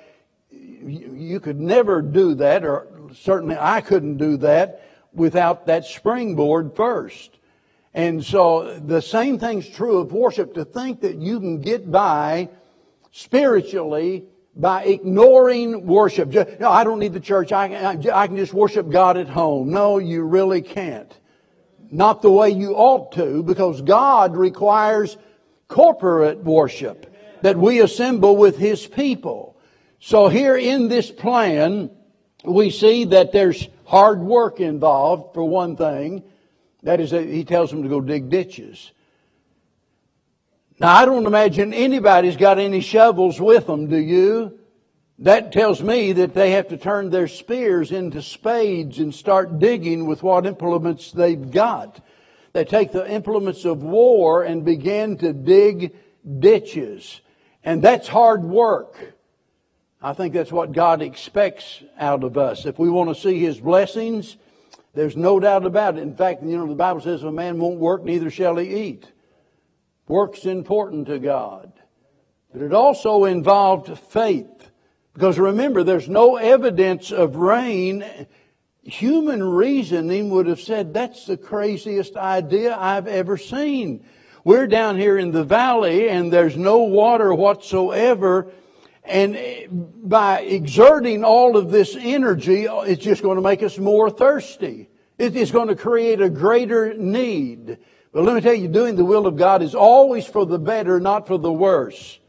you 0.52 1.40
could 1.40 1.60
never 1.60 2.02
do 2.02 2.36
that, 2.36 2.64
or 2.64 2.88
certainly 3.14 3.58
I 3.60 3.82
couldn't 3.82 4.18
do 4.18 4.38
that 4.38 4.88
without 5.14 5.68
that 5.68 5.86
springboard 5.86 6.76
first. 6.76 7.32
And 7.94 8.24
so 8.24 8.78
the 8.80 9.02
same 9.02 9.40
thing's 9.40 9.70
true 9.70 10.00
of 10.00 10.12
worship. 10.12 10.54
To 10.56 10.66
think 10.66 11.02
that 11.02 11.16
you 11.16 11.40
can 11.40 11.62
get 11.62 11.90
by 11.90 12.50
spiritually 13.12 14.26
by 14.56 14.84
ignoring 14.84 15.86
worship. 15.86 16.30
Just, 16.30 16.60
no, 16.60 16.70
I 16.70 16.84
don't 16.84 17.00
need 17.00 17.14
the 17.14 17.20
church. 17.20 17.52
I, 17.52 17.68
I, 17.74 17.98
I 18.14 18.28
can 18.28 18.38
just 18.38 18.54
worship 18.54 18.90
God 18.90 19.18
at 19.18 19.30
home. 19.30 19.72
No, 19.72 19.98
you 19.98 20.24
really 20.24 20.62
can't. 20.62 21.14
Not 21.92 22.22
the 22.22 22.32
way 22.32 22.50
you 22.50 22.74
ought 22.74 23.14
to, 23.14 23.44
because 23.44 23.82
God 23.82 24.36
requires 24.36 25.18
corporate 25.68 26.44
worship 26.44 27.14
that 27.42 27.58
we 27.58 27.82
assemble 27.82 28.36
with 28.38 28.58
His 28.58 28.86
people. 28.86 29.58
So 30.00 30.28
here 30.28 30.58
in 30.58 30.88
this 30.88 31.12
plan, 31.12 31.90
we 32.44 32.70
see 32.70 33.06
that 33.06 33.32
there's 33.32 33.68
hard 33.86 34.20
work 34.20 34.60
involved, 34.60 35.34
for 35.34 35.44
one 35.44 35.76
thing. 35.76 36.24
That 36.84 37.00
is, 37.00 37.12
He 37.12 37.44
tells 37.44 37.72
them 37.72 37.84
to 37.84 37.90
go 37.90 38.02
dig 38.02 38.30
ditches. 38.30 38.92
Now, 40.80 40.94
I 40.94 41.06
don't 41.06 41.26
imagine 41.26 41.74
anybody's 41.74 42.36
got 42.36 42.60
any 42.60 42.82
shovels 42.82 43.40
with 43.40 43.66
them, 43.66 43.88
do 43.88 43.98
you? 43.98 44.60
That 45.20 45.54
tells 45.54 45.82
me 45.82 46.12
that 46.14 46.34
they 46.34 46.52
have 46.52 46.68
to 46.68 46.78
turn 46.78 47.10
their 47.10 47.30
spears 47.30 47.94
into 47.94 48.22
spades 48.22 49.00
and 49.00 49.16
start 49.16 49.60
digging 49.60 50.06
with 50.06 50.22
what 50.22 50.46
implements 50.46 51.12
they've 51.12 51.50
got. 51.50 52.02
They 52.56 52.64
take 52.64 52.94
the 52.94 53.06
implements 53.06 53.66
of 53.66 53.84
war 53.84 54.42
and 54.42 54.64
begin 54.64 55.18
to 55.18 55.34
dig 55.34 55.94
ditches. 56.40 57.20
And 57.66 57.82
that's 57.82 58.08
hard 58.08 58.46
work. 58.46 59.14
I 60.02 60.14
think 60.14 60.34
that's 60.34 60.54
what 60.54 60.72
God 60.72 61.02
expects 61.02 61.84
out 62.00 62.24
of 62.24 62.38
us. 62.38 62.66
If 62.66 62.80
we 62.80 62.90
want 62.90 63.10
to 63.10 63.22
see 63.22 63.40
His 63.40 63.60
blessings, 63.60 64.38
there's 64.94 65.18
no 65.18 65.38
doubt 65.38 65.66
about 65.66 65.98
it. 65.98 66.04
In 66.04 66.16
fact, 66.16 66.44
you 66.44 66.58
know, 66.58 66.66
the 66.66 66.76
Bible 66.76 67.02
says 67.02 67.20
if 67.20 67.28
a 67.28 67.32
man 67.34 67.60
won't 67.60 67.78
work, 67.78 68.06
neither 68.06 68.30
shall 68.30 68.56
he 68.56 68.74
eat. 68.74 69.12
Work's 70.08 70.46
important 70.46 71.08
to 71.08 71.20
God. 71.20 71.74
But 72.54 72.62
it 72.62 72.72
also 72.72 73.26
involved 73.26 74.00
faith. 74.00 74.72
Because 75.14 75.38
remember, 75.38 75.84
there's 75.84 76.08
no 76.08 76.38
evidence 76.38 77.12
of 77.12 77.36
rain. 77.36 78.06
Human 78.86 79.44
reasoning 79.44 80.30
would 80.30 80.46
have 80.46 80.62
said, 80.62 80.94
that's 80.94 81.26
the 81.26 81.38
craziest 81.38 82.16
idea 82.16 82.78
I've 82.78 83.08
ever 83.08 83.36
seen. 83.36 84.06
We're 84.44 84.68
down 84.68 84.98
here 85.00 85.18
in 85.18 85.32
the 85.32 85.44
valley 85.44 86.08
and 86.08 86.32
there's 86.32 86.56
no 86.56 86.84
water 86.84 87.34
whatsoever. 87.34 88.52
And 89.04 89.38
by 90.04 90.42
exerting 90.42 91.24
all 91.24 91.58
of 91.58 91.72
this 91.72 91.96
energy, 92.00 92.66
it's 92.66 93.04
just 93.04 93.24
going 93.24 93.38
to 93.38 93.42
make 93.42 93.64
us 93.64 93.80
more 93.80 94.12
thirsty. 94.12 94.88
It's 95.18 95.52
going 95.52 95.70
to 95.70 95.76
create 95.76 96.22
a 96.22 96.30
greater 96.30 96.94
need. 96.94 97.80
But 98.12 98.24
let 98.24 98.36
me 98.36 98.42
tell 98.42 98.54
you, 98.54 98.68
doing 98.68 98.96
the 98.96 99.06
will 99.06 99.26
of 99.26 99.36
God 99.36 99.64
is 99.64 99.74
always 99.74 100.28
for 100.28 100.46
the 100.46 100.60
better, 100.60 101.00
not 101.00 101.26
for 101.26 101.40
the 101.40 101.52
worse. 101.52 102.20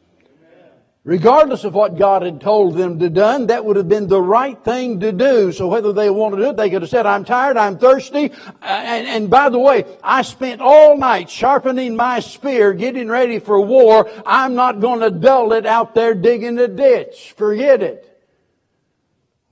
Regardless 1.06 1.62
of 1.62 1.72
what 1.72 1.96
God 1.96 2.22
had 2.22 2.40
told 2.40 2.74
them 2.74 2.98
to 2.98 3.08
do, 3.08 3.46
that 3.46 3.64
would 3.64 3.76
have 3.76 3.88
been 3.88 4.08
the 4.08 4.20
right 4.20 4.58
thing 4.64 4.98
to 4.98 5.12
do. 5.12 5.52
So 5.52 5.68
whether 5.68 5.92
they 5.92 6.10
wanted 6.10 6.38
to 6.38 6.42
do 6.42 6.48
it, 6.50 6.56
they 6.56 6.68
could 6.68 6.82
have 6.82 6.90
said, 6.90 7.06
I'm 7.06 7.24
tired, 7.24 7.56
I'm 7.56 7.78
thirsty. 7.78 8.32
And, 8.60 9.06
and 9.06 9.30
by 9.30 9.48
the 9.50 9.58
way, 9.60 9.84
I 10.02 10.22
spent 10.22 10.60
all 10.60 10.98
night 10.98 11.30
sharpening 11.30 11.94
my 11.94 12.18
spear, 12.18 12.72
getting 12.72 13.08
ready 13.08 13.38
for 13.38 13.60
war. 13.60 14.10
I'm 14.26 14.56
not 14.56 14.80
going 14.80 14.98
to 14.98 15.12
dull 15.12 15.52
it 15.52 15.64
out 15.64 15.94
there 15.94 16.12
digging 16.12 16.58
a 16.58 16.66
ditch. 16.66 17.34
Forget 17.36 17.82
it. 17.82 18.02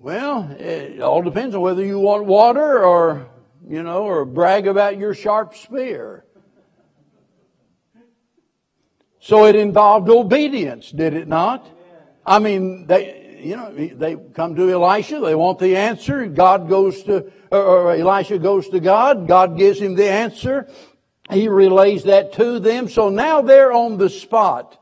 Well, 0.00 0.50
it 0.58 1.00
all 1.00 1.22
depends 1.22 1.54
on 1.54 1.60
whether 1.60 1.84
you 1.84 2.00
want 2.00 2.24
water 2.24 2.84
or 2.84 3.28
you 3.68 3.84
know, 3.84 4.02
or 4.02 4.24
brag 4.24 4.66
about 4.66 4.98
your 4.98 5.14
sharp 5.14 5.54
spear. 5.54 6.24
So 9.24 9.46
it 9.46 9.56
involved 9.56 10.10
obedience, 10.10 10.90
did 10.90 11.14
it 11.14 11.26
not? 11.26 11.66
I 12.26 12.38
mean, 12.40 12.86
they, 12.86 13.40
you 13.42 13.56
know, 13.56 13.72
they 13.72 14.16
come 14.16 14.54
to 14.54 14.70
Elisha, 14.70 15.18
they 15.20 15.34
want 15.34 15.58
the 15.58 15.76
answer, 15.76 16.26
God 16.26 16.68
goes 16.68 17.02
to, 17.04 17.32
or 17.50 17.92
Elisha 17.92 18.38
goes 18.38 18.68
to 18.68 18.80
God, 18.80 19.26
God 19.26 19.56
gives 19.56 19.80
him 19.80 19.94
the 19.94 20.10
answer, 20.10 20.68
he 21.30 21.48
relays 21.48 22.04
that 22.04 22.34
to 22.34 22.58
them, 22.58 22.86
so 22.90 23.08
now 23.08 23.40
they're 23.40 23.72
on 23.72 23.96
the 23.96 24.10
spot. 24.10 24.78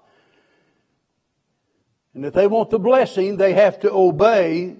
And 2.12 2.26
if 2.26 2.35
they 2.35 2.48
want 2.48 2.70
the 2.70 2.81
blessing, 2.81 3.37
they 3.37 3.52
have 3.52 3.78
to 3.83 3.92
obey 3.92 4.74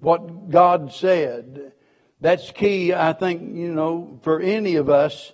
what 0.00 0.50
God 0.50 0.92
said. 0.92 1.72
That's 2.20 2.50
key, 2.50 2.92
I 2.92 3.14
think, 3.14 3.56
you 3.56 3.72
know, 3.72 4.20
for 4.24 4.40
any 4.40 4.76
of 4.76 4.90
us, 4.90 5.32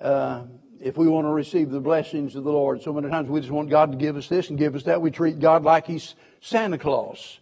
uh, 0.00 0.42
if 0.80 0.96
we 0.96 1.08
want 1.08 1.26
to 1.26 1.30
receive 1.30 1.70
the 1.70 1.80
blessings 1.80 2.36
of 2.36 2.44
the 2.44 2.52
Lord. 2.52 2.82
So 2.82 2.92
many 2.92 3.08
times 3.08 3.28
we 3.28 3.40
just 3.40 3.52
want 3.52 3.70
God 3.70 3.92
to 3.92 3.98
give 3.98 4.16
us 4.16 4.28
this 4.28 4.50
and 4.50 4.58
give 4.58 4.74
us 4.74 4.84
that. 4.84 5.00
We 5.00 5.10
treat 5.10 5.38
God 5.38 5.62
like 5.62 5.86
He's 5.86 6.14
Santa 6.40 6.78
Claus. 6.78 7.40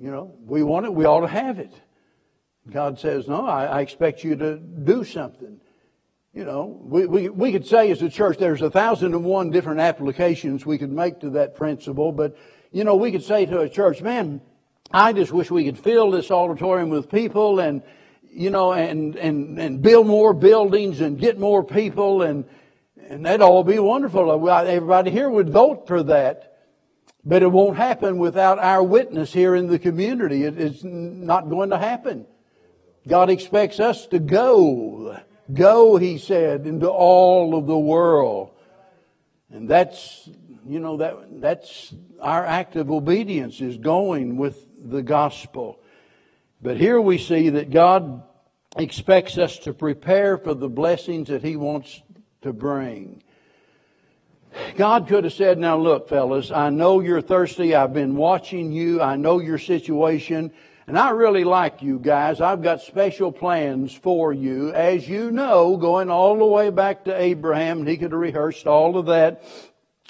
You 0.00 0.10
know, 0.10 0.34
we 0.44 0.62
want 0.62 0.86
it, 0.86 0.94
we 0.94 1.04
ought 1.04 1.22
to 1.22 1.28
have 1.28 1.58
it. 1.58 1.72
God 2.70 2.98
says, 3.00 3.26
no, 3.26 3.46
I, 3.46 3.64
I 3.64 3.80
expect 3.80 4.22
you 4.22 4.36
to 4.36 4.56
do 4.58 5.02
something. 5.02 5.60
You 6.34 6.44
know, 6.44 6.80
we, 6.82 7.06
we, 7.06 7.28
we 7.28 7.50
could 7.50 7.66
say 7.66 7.90
as 7.90 8.00
a 8.02 8.08
church 8.08 8.38
there's 8.38 8.62
a 8.62 8.70
thousand 8.70 9.14
and 9.14 9.24
one 9.24 9.50
different 9.50 9.80
applications 9.80 10.64
we 10.64 10.78
could 10.78 10.92
make 10.92 11.20
to 11.20 11.30
that 11.30 11.56
principle, 11.56 12.12
but, 12.12 12.36
you 12.70 12.84
know, 12.84 12.94
we 12.94 13.10
could 13.10 13.24
say 13.24 13.46
to 13.46 13.60
a 13.60 13.68
church, 13.68 14.02
man, 14.02 14.40
I 14.92 15.12
just 15.12 15.32
wish 15.32 15.50
we 15.50 15.64
could 15.64 15.78
fill 15.78 16.10
this 16.10 16.30
auditorium 16.30 16.90
with 16.90 17.10
people 17.10 17.58
and, 17.58 17.82
you 18.38 18.50
know, 18.50 18.72
and, 18.72 19.16
and, 19.16 19.58
and 19.58 19.82
build 19.82 20.06
more 20.06 20.32
buildings 20.32 21.00
and 21.00 21.18
get 21.18 21.40
more 21.40 21.64
people 21.64 22.22
and, 22.22 22.44
and 23.08 23.26
that'd 23.26 23.40
all 23.40 23.64
be 23.64 23.80
wonderful. 23.80 24.30
Uh, 24.30 24.62
everybody 24.62 25.10
here 25.10 25.28
would 25.28 25.50
vote 25.50 25.88
for 25.88 26.04
that. 26.04 26.44
But 27.24 27.42
it 27.42 27.48
won't 27.48 27.76
happen 27.76 28.18
without 28.18 28.60
our 28.60 28.82
witness 28.82 29.32
here 29.32 29.56
in 29.56 29.66
the 29.66 29.78
community. 29.78 30.44
it's 30.44 30.84
not 30.84 31.48
going 31.50 31.70
to 31.70 31.78
happen. 31.78 32.26
God 33.08 33.28
expects 33.28 33.80
us 33.80 34.06
to 34.08 34.20
go. 34.20 35.18
Go, 35.52 35.96
he 35.96 36.18
said, 36.18 36.66
into 36.66 36.88
all 36.88 37.58
of 37.58 37.66
the 37.66 37.78
world. 37.78 38.50
And 39.50 39.68
that's, 39.68 40.28
you 40.64 40.78
know, 40.78 40.98
that, 40.98 41.40
that's 41.40 41.92
our 42.20 42.46
act 42.46 42.76
of 42.76 42.90
obedience 42.90 43.60
is 43.60 43.78
going 43.78 44.36
with 44.36 44.64
the 44.78 45.02
gospel. 45.02 45.80
But 46.62 46.76
here 46.76 47.00
we 47.00 47.18
see 47.18 47.48
that 47.50 47.70
God 47.70 48.22
expects 48.78 49.36
us 49.38 49.58
to 49.58 49.74
prepare 49.74 50.38
for 50.38 50.54
the 50.54 50.68
blessings 50.68 51.28
that 51.28 51.42
He 51.42 51.56
wants 51.56 52.00
to 52.42 52.52
bring. 52.52 53.22
God 54.76 55.08
could 55.08 55.24
have 55.24 55.32
said, 55.32 55.58
now 55.58 55.76
look, 55.76 56.08
fellas, 56.08 56.50
I 56.50 56.70
know 56.70 57.00
you're 57.00 57.20
thirsty. 57.20 57.74
I've 57.74 57.92
been 57.92 58.16
watching 58.16 58.72
you. 58.72 59.02
I 59.02 59.16
know 59.16 59.40
your 59.40 59.58
situation. 59.58 60.52
And 60.86 60.98
I 60.98 61.10
really 61.10 61.44
like 61.44 61.82
you 61.82 61.98
guys. 61.98 62.40
I've 62.40 62.62
got 62.62 62.80
special 62.80 63.30
plans 63.30 63.92
for 63.92 64.32
you. 64.32 64.72
As 64.72 65.06
you 65.06 65.30
know, 65.30 65.76
going 65.76 66.08
all 66.08 66.38
the 66.38 66.46
way 66.46 66.70
back 66.70 67.04
to 67.04 67.20
Abraham, 67.20 67.86
he 67.86 67.98
could 67.98 68.12
have 68.12 68.20
rehearsed 68.20 68.66
all 68.66 68.96
of 68.96 69.06
that 69.06 69.42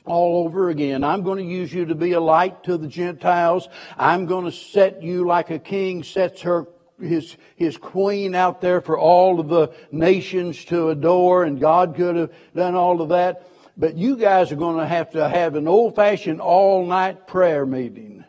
all 0.05 0.45
over 0.45 0.71
again. 0.71 1.03
I'm 1.03 1.23
going 1.23 1.39
to 1.39 1.45
use 1.45 1.73
you 1.73 1.87
to 1.87 1.95
be 1.95 2.13
a 2.13 2.21
light 2.21 2.65
to 2.65 2.79
the 2.79 2.87
Gentiles. 2.87 3.69
I'm 3.97 4.27
going 4.27 4.45
to 4.45 4.53
set 4.53 5.03
you 5.03 5.27
like 5.27 5.51
a 5.51 5.59
king 5.59 6.05
sets 6.05 6.43
her 6.43 6.69
his 7.01 7.37
his 7.57 7.77
queen 7.77 8.35
out 8.35 8.61
there 8.61 8.81
for 8.81 8.99
all 8.99 9.41
of 9.41 9.49
the 9.49 9.73
nations 9.91 10.65
to 10.67 10.89
adore 10.89 11.45
and 11.45 11.61
God 11.61 11.95
could 11.97 12.17
have 12.17 12.33
done 12.55 12.75
all 12.75 13.01
of 13.01 13.11
that. 13.11 13.49
But 13.77 13.97
you 13.97 14.17
guys 14.17 14.51
are 14.51 14.57
going 14.57 14.79
to 14.79 14.87
have 14.87 15.11
to 15.13 15.29
have 15.29 15.55
an 15.55 15.69
old 15.69 15.95
fashioned 15.95 16.41
all 16.41 16.85
night 16.85 17.27
prayer 17.27 17.65
meeting. 17.65 18.25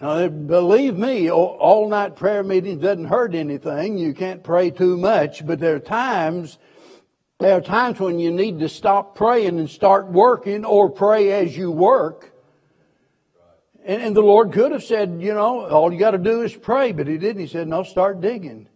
Now, 0.00 0.26
believe 0.26 0.96
me, 0.96 1.30
all 1.30 1.88
night 1.88 2.16
prayer 2.16 2.42
meetings 2.42 2.82
doesn't 2.82 3.04
hurt 3.04 3.36
anything. 3.36 3.98
You 3.98 4.14
can't 4.14 4.42
pray 4.42 4.70
too 4.70 4.96
much, 4.96 5.46
but 5.46 5.60
there 5.60 5.76
are 5.76 5.80
times 5.80 6.58
there 7.38 7.56
are 7.56 7.60
times 7.60 7.98
when 7.98 8.18
you 8.20 8.30
need 8.30 8.60
to 8.60 8.68
stop 8.68 9.16
praying 9.16 9.58
and 9.58 9.68
start 9.68 10.06
working 10.06 10.64
or 10.64 10.90
pray 10.90 11.32
as 11.32 11.56
you 11.56 11.70
work. 11.70 12.31
And, 13.84 14.02
and 14.02 14.16
the 14.16 14.22
Lord 14.22 14.52
could 14.52 14.72
have 14.72 14.84
said, 14.84 15.18
you 15.20 15.34
know, 15.34 15.66
all 15.66 15.92
you 15.92 15.98
got 15.98 16.12
to 16.12 16.18
do 16.18 16.42
is 16.42 16.54
pray, 16.54 16.92
but 16.92 17.06
He 17.06 17.18
didn't. 17.18 17.40
He 17.40 17.46
said, 17.46 17.68
no, 17.68 17.82
start 17.82 18.20
digging. 18.20 18.68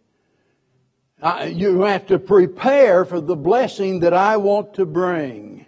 Uh, 1.21 1.49
you 1.51 1.83
have 1.83 2.07
to 2.07 2.19
prepare 2.19 3.05
for 3.05 3.21
the 3.21 3.37
blessing 3.37 4.01
that 4.01 4.13
I 4.13 4.37
want 4.37 4.75
to 4.75 4.85
bring. 4.85 5.67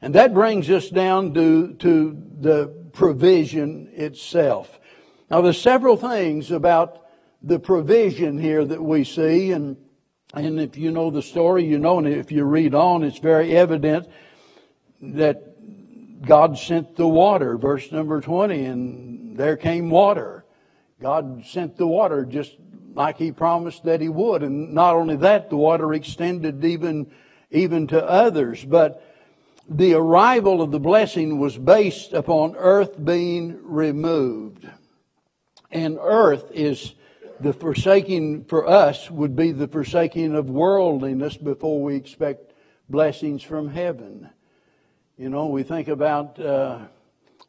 And 0.00 0.14
that 0.14 0.32
brings 0.32 0.70
us 0.70 0.88
down 0.88 1.34
to, 1.34 1.74
to 1.74 2.16
the 2.40 2.68
provision 2.92 3.90
itself. 3.92 4.78
Now 5.30 5.42
there's 5.42 5.60
several 5.60 5.96
things 5.96 6.50
about 6.50 7.04
the 7.42 7.58
provision 7.58 8.38
here 8.38 8.64
that 8.64 8.82
we 8.82 9.04
see 9.04 9.52
and 9.52 9.76
and 10.34 10.60
if 10.60 10.76
you 10.76 10.90
know 10.90 11.10
the 11.10 11.22
story, 11.22 11.64
you 11.64 11.78
know, 11.78 11.98
and 11.98 12.06
if 12.06 12.30
you 12.30 12.44
read 12.44 12.74
on, 12.74 13.02
it's 13.02 13.18
very 13.18 13.56
evident 13.56 14.06
that 15.00 15.47
God 16.26 16.58
sent 16.58 16.96
the 16.96 17.06
water, 17.06 17.56
verse 17.56 17.92
number 17.92 18.20
20, 18.20 18.64
and 18.64 19.36
there 19.36 19.56
came 19.56 19.90
water. 19.90 20.44
God 21.00 21.44
sent 21.46 21.76
the 21.76 21.86
water 21.86 22.24
just 22.24 22.56
like 22.94 23.18
He 23.18 23.30
promised 23.30 23.84
that 23.84 24.00
He 24.00 24.08
would. 24.08 24.42
And 24.42 24.74
not 24.74 24.94
only 24.94 25.16
that, 25.16 25.50
the 25.50 25.56
water 25.56 25.94
extended 25.94 26.64
even, 26.64 27.10
even 27.50 27.86
to 27.88 28.04
others. 28.04 28.64
But 28.64 29.02
the 29.68 29.94
arrival 29.94 30.60
of 30.60 30.70
the 30.70 30.80
blessing 30.80 31.38
was 31.38 31.56
based 31.56 32.12
upon 32.12 32.56
earth 32.56 33.02
being 33.02 33.60
removed. 33.62 34.68
And 35.70 35.98
earth 36.00 36.50
is 36.52 36.94
the 37.40 37.52
forsaking 37.52 38.44
for 38.44 38.66
us 38.66 39.10
would 39.10 39.36
be 39.36 39.52
the 39.52 39.68
forsaking 39.68 40.34
of 40.34 40.50
worldliness 40.50 41.36
before 41.36 41.80
we 41.82 41.94
expect 41.94 42.52
blessings 42.88 43.42
from 43.42 43.68
heaven. 43.68 44.30
You 45.18 45.28
know, 45.28 45.46
we 45.46 45.64
think 45.64 45.88
about 45.88 46.38
uh, 46.38 46.78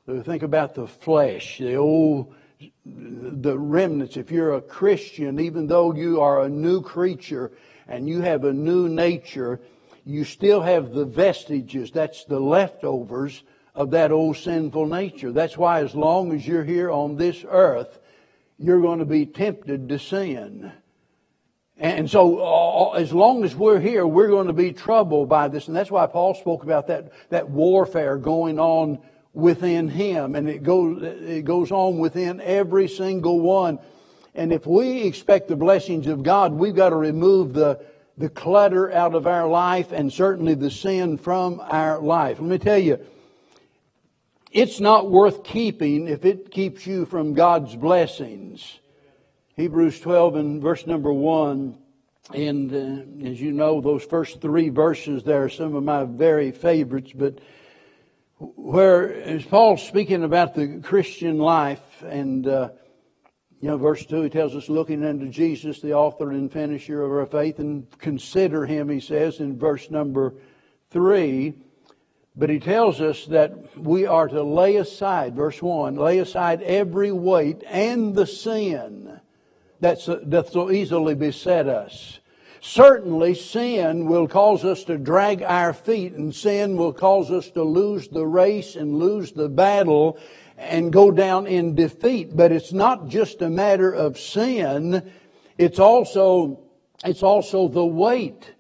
we 0.08 0.22
think 0.22 0.42
about 0.42 0.74
the 0.74 0.88
flesh, 0.88 1.60
the 1.60 1.76
old 1.76 2.34
the 2.84 3.56
remnants. 3.56 4.18
If 4.18 4.32
you're 4.32 4.56
a 4.56 4.62
Christian, 4.62 5.40
even 5.40 5.68
though 5.68 5.94
you 5.94 6.20
are 6.20 6.42
a 6.42 6.50
new 6.50 6.82
creature 6.82 7.52
and 7.88 8.10
you 8.10 8.22
have 8.22 8.44
a 8.44 8.54
new 8.54 8.90
nature, 8.90 9.62
you 10.04 10.24
still 10.24 10.62
have 10.62 10.94
the 10.94 11.06
vestiges. 11.06 11.92
That's 11.92 12.26
the 12.26 12.40
leftovers 12.40 13.44
of 13.76 13.92
that 13.92 14.12
old 14.12 14.38
sinful 14.38 14.88
nature. 14.88 15.32
That's 15.32 15.56
why 15.56 15.84
as 15.84 15.94
long 15.94 16.34
as 16.34 16.48
you're 16.48 16.64
here 16.64 16.90
on 16.90 17.18
this 17.18 17.46
earth, 17.48 18.00
you're 18.58 18.82
going 18.82 18.98
to 18.98 19.06
be 19.06 19.28
tempted 19.28 19.90
to 19.90 20.00
sin. 20.00 20.72
And 21.80 22.10
so, 22.10 22.40
uh, 22.40 22.92
as 22.92 23.14
long 23.14 23.46
as 23.46 23.56
we're 23.56 23.80
here, 23.80 24.06
we're 24.06 24.28
going 24.28 24.48
to 24.48 24.54
be 24.54 24.74
troubled 24.74 25.30
by 25.30 25.48
this. 25.48 25.70
And 25.70 25.76
that's 25.76 25.90
why 25.90 26.08
Paul 26.08 26.34
spoke 26.36 26.64
about 26.64 26.88
that, 26.88 27.14
that 27.30 27.50
warfare 27.50 28.18
going 28.18 28.60
on 28.60 29.00
within 29.34 29.88
him. 29.88 30.36
And 30.36 30.50
it 30.50 30.62
goes, 30.62 31.02
it 31.02 31.46
goes 31.46 31.72
on 31.72 31.98
within 31.98 32.42
every 32.42 32.90
single 32.90 33.40
one. 33.40 33.80
And 34.36 34.52
if 34.52 34.68
we 34.68 35.04
expect 35.04 35.48
the 35.48 35.56
blessings 35.56 36.08
of 36.08 36.22
God, 36.22 36.52
we've 36.52 36.76
got 36.76 36.90
to 36.90 36.98
remove 36.98 37.54
the, 37.54 37.80
the 38.18 38.30
clutter 38.30 38.92
out 38.92 39.16
of 39.16 39.26
our 39.26 39.48
life 39.48 39.94
and 39.94 40.12
certainly 40.12 40.56
the 40.56 40.72
sin 40.72 41.18
from 41.18 41.62
our 41.62 42.00
life. 42.00 42.42
Let 42.42 42.50
me 42.50 42.58
tell 42.58 42.78
you, 42.78 43.00
it's 44.52 44.82
not 44.82 45.10
worth 45.10 45.46
keeping 45.46 46.10
if 46.10 46.26
it 46.26 46.52
keeps 46.52 46.86
you 46.86 47.06
from 47.06 47.36
God's 47.36 47.76
blessings. 47.76 48.80
Hebrews 49.60 50.00
12 50.00 50.36
and 50.36 50.62
verse 50.62 50.88
number 50.88 51.12
1. 51.12 51.78
And 52.34 52.74
uh, 52.74 53.28
as 53.28 53.42
you 53.42 53.52
know, 53.52 53.82
those 53.82 54.06
first 54.06 54.40
three 54.40 54.70
verses 54.70 55.26
there 55.26 55.44
are 55.44 55.50
some 55.50 55.76
of 55.76 55.84
my 55.84 56.06
very 56.06 56.54
favorites, 56.54 57.12
but 57.14 57.40
where 58.38 59.12
is 59.12 59.44
Paul 59.44 59.76
speaking 59.76 60.24
about 60.24 60.56
the 60.56 60.80
Christian 60.82 61.40
life 61.40 61.84
and 62.04 62.48
uh, 62.48 62.70
you 63.60 63.68
know, 63.68 63.78
verse 63.78 64.06
2, 64.06 64.22
he 64.22 64.30
tells 64.30 64.56
us, 64.56 64.70
looking 64.70 65.04
unto 65.04 65.28
Jesus, 65.28 65.82
the 65.82 65.92
author 65.92 66.32
and 66.32 66.50
finisher 66.50 67.04
of 67.04 67.12
our 67.12 67.26
faith, 67.26 67.60
and 67.60 67.86
consider 68.00 68.66
him, 68.66 68.88
he 68.88 69.02
says 69.02 69.42
in 69.42 69.60
verse 69.60 69.92
number 69.92 70.36
3. 70.92 71.54
But 72.34 72.50
he 72.50 72.62
tells 72.62 73.02
us 73.02 73.26
that 73.26 73.78
we 73.78 74.06
are 74.06 74.30
to 74.30 74.42
lay 74.42 74.78
aside, 74.78 75.36
verse 75.36 75.62
1, 75.62 75.98
lay 75.98 76.20
aside 76.20 76.62
every 76.62 77.12
weight 77.12 77.62
and 77.68 78.16
the 78.16 78.26
sin 78.26 79.19
that 79.80 80.00
doth 80.30 80.52
so 80.52 80.72
easily 80.72 81.16
beset 81.16 81.68
us. 81.68 82.20
Certainly, 82.62 83.36
sin 83.36 84.06
will 84.06 84.28
cause 84.28 84.66
us 84.66 84.84
to 84.86 84.98
drag 84.98 85.42
our 85.44 85.72
feet, 85.74 86.14
and 86.14 86.36
sin 86.36 86.76
will 86.76 86.92
cause 86.92 87.32
us 87.32 87.50
to 87.52 87.64
lose 87.64 88.10
the 88.10 88.26
race 88.26 88.76
and 88.76 89.00
lose 89.00 89.32
the 89.32 89.48
battle 89.48 90.20
and 90.58 90.92
go 90.92 91.10
down 91.10 91.48
in 91.48 91.74
defeat. 91.74 92.36
But 92.36 92.52
it's 92.52 92.74
not 92.74 93.08
just 93.08 93.42
a 93.42 93.50
matter 93.50 93.92
of 93.92 94.20
sin, 94.20 95.10
it's 95.58 95.80
also, 95.80 96.60
it's 97.06 97.24
also 97.24 97.70
the 97.70 97.86
weight. 97.86 98.54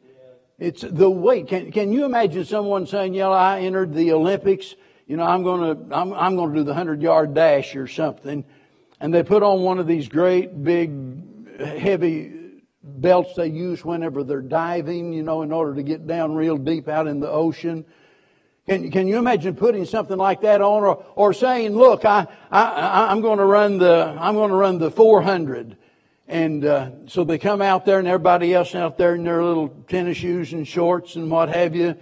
It's 0.59 0.81
the 0.81 1.09
weight. 1.09 1.47
Can, 1.47 1.71
can 1.71 1.91
you 1.91 2.05
imagine 2.05 2.45
someone 2.45 2.85
saying, 2.85 3.13
yeah, 3.13 3.29
I 3.29 3.61
entered 3.61 3.93
the 3.93 4.11
Olympics, 4.13 4.75
you 5.07 5.17
know, 5.17 5.23
I'm 5.23 5.43
gonna, 5.43 5.77
I'm, 5.91 6.13
I'm 6.13 6.35
gonna 6.35 6.53
do 6.53 6.63
the 6.63 6.73
hundred 6.73 7.01
yard 7.01 7.33
dash 7.33 7.75
or 7.75 7.87
something. 7.87 8.45
And 8.99 9.13
they 9.13 9.23
put 9.23 9.43
on 9.43 9.61
one 9.61 9.79
of 9.79 9.87
these 9.87 10.07
great 10.07 10.63
big 10.63 11.59
heavy 11.59 12.39
belts 12.83 13.33
they 13.35 13.47
use 13.47 13.83
whenever 13.83 14.23
they're 14.23 14.41
diving, 14.41 15.13
you 15.13 15.23
know, 15.23 15.41
in 15.41 15.51
order 15.51 15.75
to 15.75 15.83
get 15.83 16.07
down 16.07 16.35
real 16.35 16.57
deep 16.57 16.87
out 16.87 17.07
in 17.07 17.19
the 17.19 17.29
ocean. 17.29 17.85
Can, 18.67 18.91
can 18.91 19.07
you 19.07 19.17
imagine 19.17 19.55
putting 19.55 19.85
something 19.85 20.17
like 20.17 20.41
that 20.41 20.61
on 20.61 20.83
or, 20.83 21.03
or 21.15 21.33
saying, 21.33 21.75
look, 21.75 22.05
I, 22.05 22.27
I, 22.51 23.07
I'm 23.09 23.21
going 23.21 23.39
to 23.39 23.45
run 23.45 23.79
the, 23.79 24.15
I'm 24.19 24.35
going 24.35 24.49
to 24.49 24.55
run 24.55 24.77
the 24.77 24.91
400. 24.91 25.75
And, 26.27 26.63
uh, 26.63 26.91
so 27.07 27.23
they 27.23 27.39
come 27.39 27.61
out 27.61 27.85
there 27.85 27.97
and 27.97 28.07
everybody 28.07 28.53
else 28.53 28.75
out 28.75 28.97
there 28.97 29.15
in 29.15 29.23
their 29.23 29.43
little 29.43 29.69
tennis 29.87 30.17
shoes 30.17 30.53
and 30.53 30.67
shorts 30.67 31.15
and 31.15 31.31
what 31.31 31.49
have 31.49 31.75
you. 31.75 31.95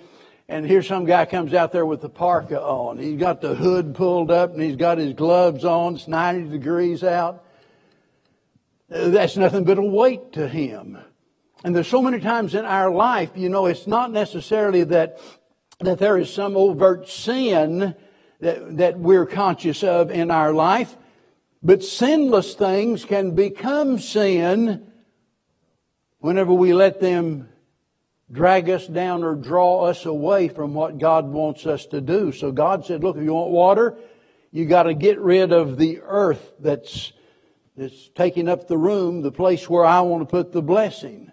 And 0.49 0.65
here 0.65 0.81
some 0.81 1.05
guy 1.05 1.25
comes 1.25 1.53
out 1.53 1.71
there 1.71 1.85
with 1.85 2.01
the 2.01 2.09
parka 2.09 2.61
on. 2.61 2.97
He's 2.97 3.19
got 3.19 3.41
the 3.41 3.55
hood 3.55 3.95
pulled 3.95 4.31
up 4.31 4.53
and 4.53 4.61
he's 4.61 4.77
got 4.77 4.97
his 4.97 5.13
gloves 5.13 5.65
on. 5.65 5.95
It's 5.95 6.07
90 6.07 6.49
degrees 6.49 7.03
out. 7.03 7.43
That's 8.87 9.35
nothing 9.35 9.65
but 9.65 9.77
a 9.77 9.81
weight 9.81 10.33
to 10.33 10.47
him. 10.47 10.97
And 11.63 11.75
there's 11.75 11.87
so 11.87 12.01
many 12.01 12.21
times 12.21 12.55
in 12.55 12.63
our 12.63 12.89
life, 12.89 13.31
you 13.35 13.49
know, 13.49 13.65
it's 13.65 13.87
not 13.87 14.11
necessarily 14.11 14.85
that 14.85 15.19
that 15.79 15.99
there 15.99 16.17
is 16.17 16.33
some 16.33 16.57
overt 16.57 17.07
sin 17.07 17.95
that, 18.39 18.77
that 18.77 18.97
we're 18.97 19.25
conscious 19.25 19.83
of 19.83 20.09
in 20.11 20.31
our 20.31 20.53
life, 20.53 20.95
but 21.61 21.83
sinless 21.83 22.55
things 22.55 23.05
can 23.05 23.35
become 23.35 23.99
sin 23.99 24.91
whenever 26.19 26.53
we 26.53 26.73
let 26.73 26.99
them 26.99 27.49
drag 28.31 28.69
us 28.69 28.87
down 28.87 29.23
or 29.23 29.35
draw 29.35 29.85
us 29.85 30.05
away 30.05 30.49
from 30.49 30.73
what 30.73 30.97
God 30.97 31.25
wants 31.27 31.65
us 31.65 31.85
to 31.87 32.01
do. 32.01 32.31
So 32.31 32.51
God 32.51 32.85
said, 32.85 33.03
look, 33.03 33.17
if 33.17 33.23
you 33.23 33.33
want 33.33 33.51
water, 33.51 33.97
you 34.51 34.65
got 34.65 34.83
to 34.83 34.93
get 34.93 35.19
rid 35.19 35.51
of 35.51 35.77
the 35.77 36.01
earth 36.03 36.53
that's, 36.59 37.13
that's 37.75 38.09
taking 38.15 38.49
up 38.49 38.67
the 38.67 38.77
room, 38.77 39.21
the 39.21 39.31
place 39.31 39.69
where 39.69 39.85
I 39.85 40.01
want 40.01 40.21
to 40.21 40.31
put 40.31 40.51
the 40.51 40.61
blessing. 40.61 41.31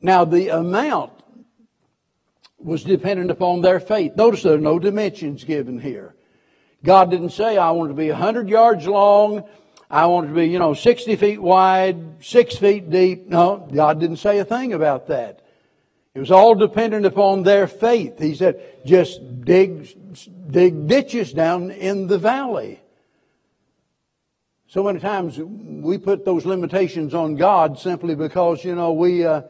Now 0.00 0.24
the 0.24 0.48
amount 0.48 1.12
was 2.58 2.84
dependent 2.84 3.30
upon 3.30 3.60
their 3.60 3.80
faith. 3.80 4.16
Notice 4.16 4.42
there 4.42 4.54
are 4.54 4.58
no 4.58 4.78
dimensions 4.78 5.44
given 5.44 5.78
here. 5.78 6.14
God 6.82 7.10
didn't 7.10 7.30
say, 7.30 7.58
I 7.58 7.70
want 7.72 7.90
to 7.90 7.94
be 7.94 8.08
100 8.08 8.48
yards 8.48 8.86
long. 8.86 9.44
I 9.90 10.06
want 10.06 10.28
to 10.28 10.34
be, 10.34 10.46
you 10.46 10.58
know, 10.58 10.72
60 10.72 11.16
feet 11.16 11.42
wide, 11.42 12.24
6 12.24 12.56
feet 12.56 12.90
deep. 12.90 13.26
No, 13.26 13.68
God 13.72 14.00
didn't 14.00 14.16
say 14.16 14.38
a 14.38 14.44
thing 14.44 14.72
about 14.72 15.08
that. 15.08 15.42
It 16.14 16.18
was 16.18 16.30
all 16.30 16.54
dependent 16.56 17.06
upon 17.06 17.44
their 17.44 17.66
faith. 17.66 18.18
He 18.18 18.34
said, 18.34 18.84
just 18.84 19.44
dig, 19.44 19.88
dig 20.50 20.88
ditches 20.88 21.32
down 21.32 21.70
in 21.70 22.08
the 22.08 22.18
valley. 22.18 22.80
So 24.66 24.82
many 24.82 25.00
times 25.00 25.38
we 25.38 25.98
put 25.98 26.24
those 26.24 26.46
limitations 26.46 27.14
on 27.14 27.36
God 27.36 27.78
simply 27.78 28.14
because, 28.14 28.64
you 28.64 28.74
know, 28.74 28.92
we, 28.92 29.24
uh, 29.24 29.42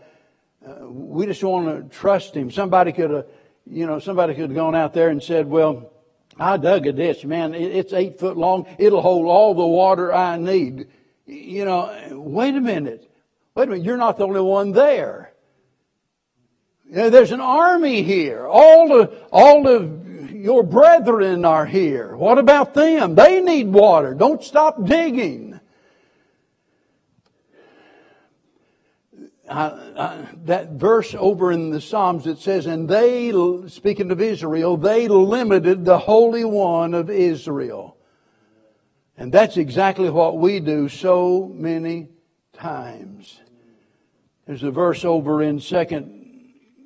uh, 0.67 0.87
we 0.89 1.27
just 1.27 1.43
want 1.43 1.91
to 1.91 1.97
trust 1.97 2.35
him. 2.35 2.51
Somebody 2.51 2.93
could 2.93 3.11
have, 3.11 3.27
you 3.67 3.87
know, 3.87 3.99
somebody 3.99 4.35
could 4.35 4.51
have 4.51 4.55
gone 4.55 4.75
out 4.75 4.93
there 4.93 5.09
and 5.09 5.23
said, 5.23 5.47
well, 5.47 5.91
I 6.39 6.57
dug 6.57 6.87
a 6.87 6.93
ditch, 6.93 7.25
man. 7.25 7.55
It's 7.55 7.93
eight 7.93 8.19
foot 8.19 8.37
long. 8.37 8.67
It'll 8.79 9.03
hold 9.03 9.27
all 9.27 9.55
the 9.55 9.67
water 9.67 10.13
I 10.13 10.39
need. 10.39 10.89
You 11.27 11.65
know, 11.65 11.95
wait 12.13 12.55
a 12.55 12.61
minute. 12.61 13.11
Wait 13.55 13.65
a 13.65 13.71
minute. 13.71 13.85
You're 13.85 13.99
not 13.99 14.17
the 14.17 14.25
only 14.27 14.41
one 14.41 14.73
there. 14.73 15.30
There's 16.91 17.31
an 17.31 17.41
army 17.41 18.03
here. 18.03 18.47
All 18.47 18.89
the, 18.89 19.17
all 19.31 19.69
of 19.69 20.33
your 20.33 20.65
brethren 20.65 21.45
are 21.45 21.67
here. 21.67 22.17
What 22.17 22.39
about 22.39 22.75
them? 22.75 23.15
They 23.15 23.41
need 23.41 23.69
water. 23.69 24.13
Don't 24.13 24.43
stop 24.43 24.85
digging. 24.85 25.61
that 29.47 30.71
verse 30.73 31.15
over 31.17 31.51
in 31.53 31.71
the 31.71 31.81
Psalms, 31.81 32.27
it 32.27 32.39
says, 32.39 32.67
and 32.67 32.89
they, 32.89 33.33
speaking 33.69 34.11
of 34.11 34.21
Israel, 34.21 34.77
they 34.77 35.09
limited 35.09 35.85
the 35.85 35.99
Holy 35.99 36.45
One 36.45 36.95
of 36.95 37.11
Israel. 37.11 37.97
And 39.17 39.33
that's 39.33 39.57
exactly 39.57 40.09
what 40.09 40.39
we 40.39 40.61
do 40.61 40.89
so 40.89 41.53
many 41.55 42.09
times. 42.53 43.41
There's 44.47 44.63
a 44.63 44.71
verse 44.71 45.05
over 45.05 45.43
in 45.43 45.61
Second 45.61 46.20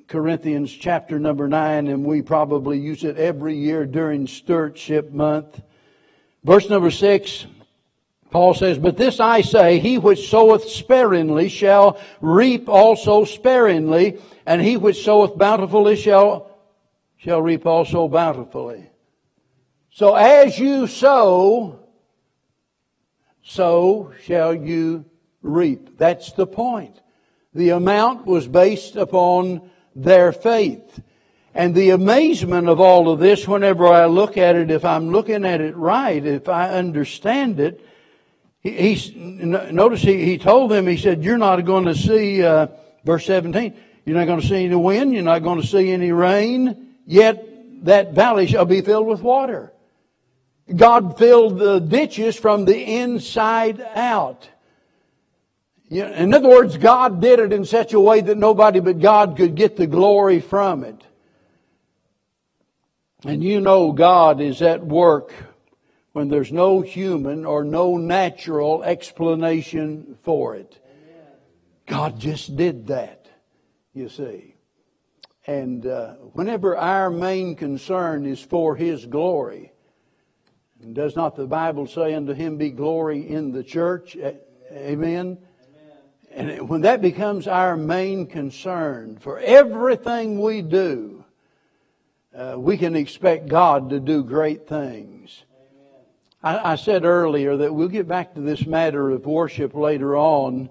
Corinthians 0.07 0.71
chapter 0.71 1.19
number 1.19 1.47
9, 1.47 1.87
and 1.87 2.05
we 2.05 2.21
probably 2.21 2.79
use 2.79 3.03
it 3.03 3.17
every 3.17 3.57
year 3.57 3.85
during 3.85 4.27
stewardship 4.27 5.11
month. 5.11 5.61
Verse 6.43 6.69
number 6.69 6.91
6, 6.91 7.47
Paul 8.29 8.53
says, 8.53 8.77
But 8.77 8.97
this 8.97 9.19
I 9.19 9.41
say, 9.41 9.79
he 9.79 9.97
which 9.97 10.29
soweth 10.29 10.69
sparingly 10.69 11.49
shall 11.49 11.99
reap 12.21 12.69
also 12.69 13.23
sparingly, 13.23 14.21
and 14.45 14.61
he 14.61 14.77
which 14.77 15.03
soweth 15.03 15.37
bountifully 15.37 15.95
shall, 15.95 16.51
shall 17.17 17.41
reap 17.41 17.65
also 17.65 18.07
bountifully. 18.07 18.89
So 19.89 20.13
as 20.13 20.59
you 20.59 20.85
sow, 20.85 21.79
so 23.41 24.11
shall 24.23 24.53
you 24.53 25.05
reap. 25.41 25.97
That's 25.97 26.31
the 26.33 26.45
point. 26.45 26.99
The 27.53 27.69
amount 27.69 28.25
was 28.25 28.47
based 28.47 28.97
upon 28.97 29.71
their 29.95 30.31
faith. 30.31 30.99
And 31.53 31.73
the 31.73 31.91
amazement 31.91 32.67
of 32.67 32.81
all 32.81 33.09
of 33.09 33.19
this, 33.19 33.47
whenever 33.47 33.87
I 33.87 34.05
look 34.07 34.37
at 34.37 34.57
it, 34.57 34.69
if 34.69 34.83
I'm 34.83 35.11
looking 35.11 35.45
at 35.45 35.61
it 35.61 35.75
right, 35.77 36.23
if 36.23 36.49
I 36.49 36.69
understand 36.69 37.61
it, 37.61 37.79
he, 38.59 38.71
he's, 38.71 39.15
notice 39.15 40.01
he, 40.01 40.25
he 40.25 40.37
told 40.37 40.71
them, 40.71 40.85
he 40.85 40.97
said, 40.97 41.23
you're 41.23 41.37
not 41.37 41.63
going 41.63 41.85
to 41.85 41.95
see, 41.95 42.43
uh, 42.43 42.67
verse 43.05 43.25
17, 43.25 43.73
you're 44.05 44.17
not 44.17 44.25
going 44.25 44.41
to 44.41 44.47
see 44.47 44.65
any 44.65 44.75
wind, 44.75 45.13
you're 45.13 45.23
not 45.23 45.43
going 45.43 45.61
to 45.61 45.67
see 45.67 45.91
any 45.91 46.11
rain, 46.11 46.95
yet 47.05 47.47
that 47.85 48.13
valley 48.13 48.47
shall 48.47 48.65
be 48.65 48.81
filled 48.81 49.07
with 49.07 49.21
water. 49.21 49.71
God 50.75 51.17
filled 51.17 51.59
the 51.59 51.79
ditches 51.79 52.35
from 52.35 52.65
the 52.65 52.77
inside 52.77 53.79
out. 53.93 54.49
In 55.89 56.33
other 56.33 56.49
words, 56.49 56.77
God 56.77 57.21
did 57.21 57.39
it 57.39 57.53
in 57.53 57.65
such 57.65 57.93
a 57.93 57.99
way 57.99 58.21
that 58.21 58.37
nobody 58.37 58.79
but 58.79 58.99
God 58.99 59.37
could 59.37 59.55
get 59.55 59.75
the 59.75 59.87
glory 59.87 60.39
from 60.39 60.83
it. 60.83 61.01
And 63.23 63.43
you 63.43 63.61
know 63.61 63.91
God 63.91 64.41
is 64.41 64.61
at 64.61 64.85
work 64.85 65.33
when 66.13 66.29
there's 66.29 66.51
no 66.51 66.81
human 66.81 67.45
or 67.45 67.63
no 67.63 67.97
natural 67.97 68.83
explanation 68.83 70.17
for 70.23 70.55
it. 70.55 70.79
God 71.87 72.19
just 72.19 72.55
did 72.55 72.87
that, 72.87 73.27
you 73.93 74.09
see. 74.09 74.55
And 75.45 75.85
uh, 75.85 76.13
whenever 76.33 76.75
our 76.75 77.09
main 77.11 77.55
concern 77.55 78.25
is 78.25 78.41
for 78.41 78.75
His 78.75 79.05
glory, 79.05 79.71
does 80.93 81.15
not 81.15 81.35
the 81.35 81.45
Bible 81.47 81.85
say 81.85 82.13
unto 82.13 82.33
Him 82.33 82.57
be 82.57 82.71
glory 82.71 83.27
in 83.27 83.51
the 83.51 83.63
church? 83.63 84.17
Amen. 84.71 85.37
And 86.35 86.67
when 86.67 86.81
that 86.81 87.01
becomes 87.01 87.47
our 87.47 87.77
main 87.77 88.27
concern 88.27 89.17
for 89.21 89.39
everything 89.39 90.41
we 90.41 90.61
do, 90.61 91.23
uh, 92.35 92.55
we 92.57 92.77
can 92.77 92.93
expect 92.93 93.47
God 93.47 93.89
to 93.91 94.01
do 94.01 94.21
great 94.21 94.67
things. 94.67 95.45
I, 96.43 96.73
I, 96.73 96.75
said 96.75 97.05
earlier 97.05 97.55
that 97.55 97.73
we'll 97.73 97.87
get 97.87 98.09
back 98.09 98.33
to 98.33 98.41
this 98.41 98.65
matter 98.65 99.11
of 99.11 99.25
worship 99.25 99.73
later 99.73 100.17
on, 100.17 100.69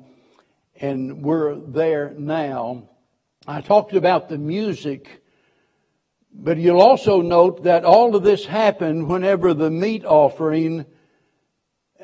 and 0.82 1.22
we're 1.22 1.54
there 1.54 2.12
now. 2.18 2.82
I 3.46 3.62
talked 3.62 3.94
about 3.94 4.28
the 4.28 4.36
music, 4.36 5.22
but 6.30 6.58
you'll 6.58 6.82
also 6.82 7.22
note 7.22 7.64
that 7.64 7.86
all 7.86 8.14
of 8.14 8.22
this 8.22 8.44
happened 8.44 9.08
whenever 9.08 9.54
the 9.54 9.70
meat 9.70 10.04
offering, 10.04 10.84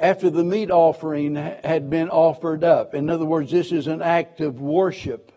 after 0.00 0.30
the 0.30 0.42
meat 0.42 0.70
offering 0.70 1.36
had 1.36 1.90
been 1.90 2.08
offered 2.08 2.64
up. 2.64 2.94
In 2.94 3.10
other 3.10 3.26
words, 3.26 3.50
this 3.50 3.70
is 3.70 3.86
an 3.86 4.00
act 4.02 4.40
of 4.40 4.60
worship. 4.60 5.30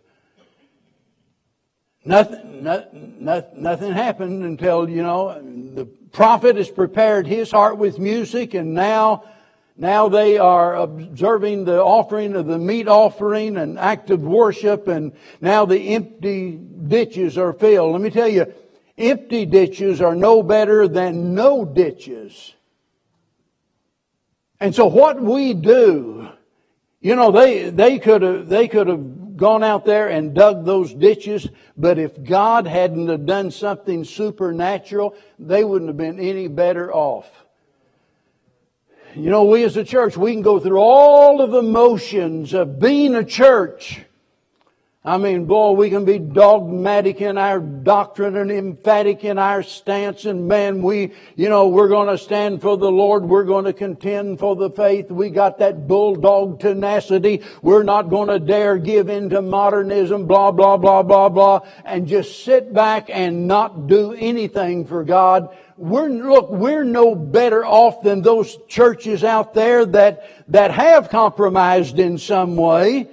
Nothing, 2.06 2.64
nothing, 2.64 3.16
nothing 3.56 3.92
happened 3.92 4.44
until, 4.44 4.90
you 4.90 5.04
know, 5.04 5.42
the 5.74 5.86
prophet 5.86 6.58
has 6.58 6.70
prepared 6.70 7.28
his 7.28 7.52
heart 7.52 7.78
with 7.78 8.00
music 8.00 8.54
and 8.54 8.74
now, 8.74 9.24
now 9.78 10.10
they 10.10 10.38
are 10.38 10.76
observing 10.76 11.66
the 11.66 11.82
offering 11.82 12.36
of 12.36 12.46
the 12.46 12.58
meat 12.58 12.88
offering 12.88 13.58
and 13.58 13.80
act 13.80 14.10
of 14.10 14.22
worship 14.22 14.88
and 14.88 15.14
now 15.40 15.66
the 15.66 15.96
empty 15.96 16.52
ditches 16.88 17.38
are 17.38 17.54
filled. 17.54 17.94
Let 17.94 18.02
me 18.02 18.10
tell 18.10 18.28
you, 18.28 18.54
empty 18.98 19.46
ditches 19.46 20.02
are 20.02 20.16
no 20.16 20.44
better 20.44 20.90
than 20.90 21.34
no 21.34 21.64
ditches. 21.64 22.54
And 24.64 24.74
so 24.74 24.86
what 24.86 25.22
we 25.22 25.54
do, 25.54 26.30
you 27.02 27.18
know, 27.18 27.32
they, 27.32 27.70
they 27.70 28.00
could 28.00 28.22
have, 28.22 28.48
they 28.48 28.70
could 28.70 28.88
have 28.88 29.36
gone 29.36 29.62
out 29.62 29.84
there 29.84 30.08
and 30.08 30.34
dug 30.34 30.64
those 30.64 30.94
ditches, 30.94 31.50
but 31.76 32.00
if 32.00 32.24
God 32.24 32.66
hadn't 32.66 33.10
have 33.10 33.26
done 33.26 33.52
something 33.52 34.06
supernatural, 34.06 35.18
they 35.38 35.66
wouldn't 35.66 35.90
have 35.90 35.98
been 35.98 36.18
any 36.18 36.48
better 36.48 36.94
off. 36.94 37.30
You 39.16 39.30
know, 39.30 39.44
we 39.44 39.66
as 39.66 39.76
a 39.76 39.84
church, 39.84 40.16
we 40.16 40.32
can 40.32 40.44
go 40.44 40.62
through 40.62 40.80
all 40.80 41.42
of 41.42 41.52
the 41.52 41.62
motions 41.62 42.54
of 42.54 42.80
being 42.80 43.16
a 43.16 43.26
church 43.26 44.00
I 45.06 45.18
mean, 45.18 45.48
boy, 45.48 45.72
we 45.72 45.90
can 45.90 46.06
be 46.06 46.18
dogmatic 46.18 47.20
in 47.20 47.38
our 47.38 47.60
doctrine 47.60 48.38
and 48.38 48.50
emphatic 48.50 49.26
in 49.26 49.38
our 49.38 49.62
stance. 49.62 50.24
And 50.24 50.48
man, 50.48 50.82
we, 50.82 51.12
you 51.36 51.50
know, 51.50 51.68
we're 51.68 51.90
going 51.90 52.08
to 52.08 52.18
stand 52.18 52.62
for 52.62 52.78
the 52.78 52.90
Lord. 52.90 53.26
We're 53.26 53.44
going 53.44 53.66
to 53.66 53.74
contend 53.74 54.40
for 54.40 54.56
the 54.56 54.70
faith. 54.70 55.12
We 55.12 55.30
got 55.30 55.58
that 55.58 55.90
bulldog 55.90 56.62
tenacity. 56.62 57.44
We're 57.62 57.84
not 57.84 58.04
going 58.04 58.30
to 58.30 58.40
dare 58.40 58.78
give 58.78 59.10
in 59.10 59.30
to 59.32 59.42
modernism, 59.42 60.26
blah, 60.26 60.52
blah, 60.52 60.78
blah, 60.78 61.04
blah, 61.04 61.28
blah, 61.28 61.68
and 61.84 62.08
just 62.08 62.46
sit 62.46 62.74
back 62.74 63.10
and 63.10 63.46
not 63.46 63.88
do 63.88 64.14
anything 64.14 64.86
for 64.86 65.04
God. 65.04 65.54
We're, 65.76 66.08
look, 66.08 66.50
we're 66.50 66.86
no 66.86 67.14
better 67.14 67.66
off 67.66 68.04
than 68.04 68.22
those 68.22 68.58
churches 68.70 69.26
out 69.26 69.54
there 69.54 69.86
that, 69.86 70.24
that 70.48 70.72
have 70.72 71.10
compromised 71.10 72.00
in 72.00 72.18
some 72.18 72.56
way 72.56 73.10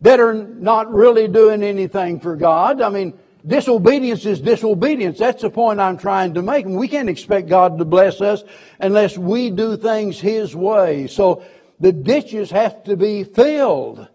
that 0.00 0.20
are 0.20 0.34
not 0.34 0.92
really 0.92 1.28
doing 1.28 1.62
anything 1.62 2.20
for 2.20 2.36
God. 2.36 2.80
I 2.80 2.88
mean, 2.88 3.18
disobedience 3.46 4.24
is 4.26 4.40
disobedience. 4.40 5.18
That's 5.18 5.42
the 5.42 5.50
point 5.50 5.80
I'm 5.80 5.98
trying 5.98 6.34
to 6.34 6.42
make. 6.42 6.66
And 6.66 6.76
we 6.76 6.88
can't 6.88 7.08
expect 7.08 7.48
God 7.48 7.78
to 7.78 7.84
bless 7.84 8.20
us 8.20 8.44
unless 8.78 9.18
we 9.18 9.50
do 9.50 9.76
things 9.76 10.20
His 10.20 10.54
way. 10.54 11.06
So 11.08 11.42
the 11.80 11.92
ditches 11.92 12.50
have 12.50 12.84
to 12.84 12.96
be 12.96 13.24
filled. 13.24 14.06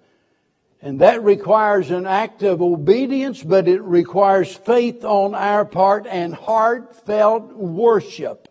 And 0.81 0.99
that 0.99 1.23
requires 1.23 1.91
an 1.91 2.05
act 2.05 2.43
of 2.43 2.61
obedience, 2.61 3.41
but 3.41 3.69
it 3.69 3.81
requires 3.81 4.53
faith 4.53 5.05
on 5.05 5.33
our 5.33 5.63
part 5.63 6.05
and 6.05 6.35
heartfelt 6.35 7.53
worship. 7.53 8.49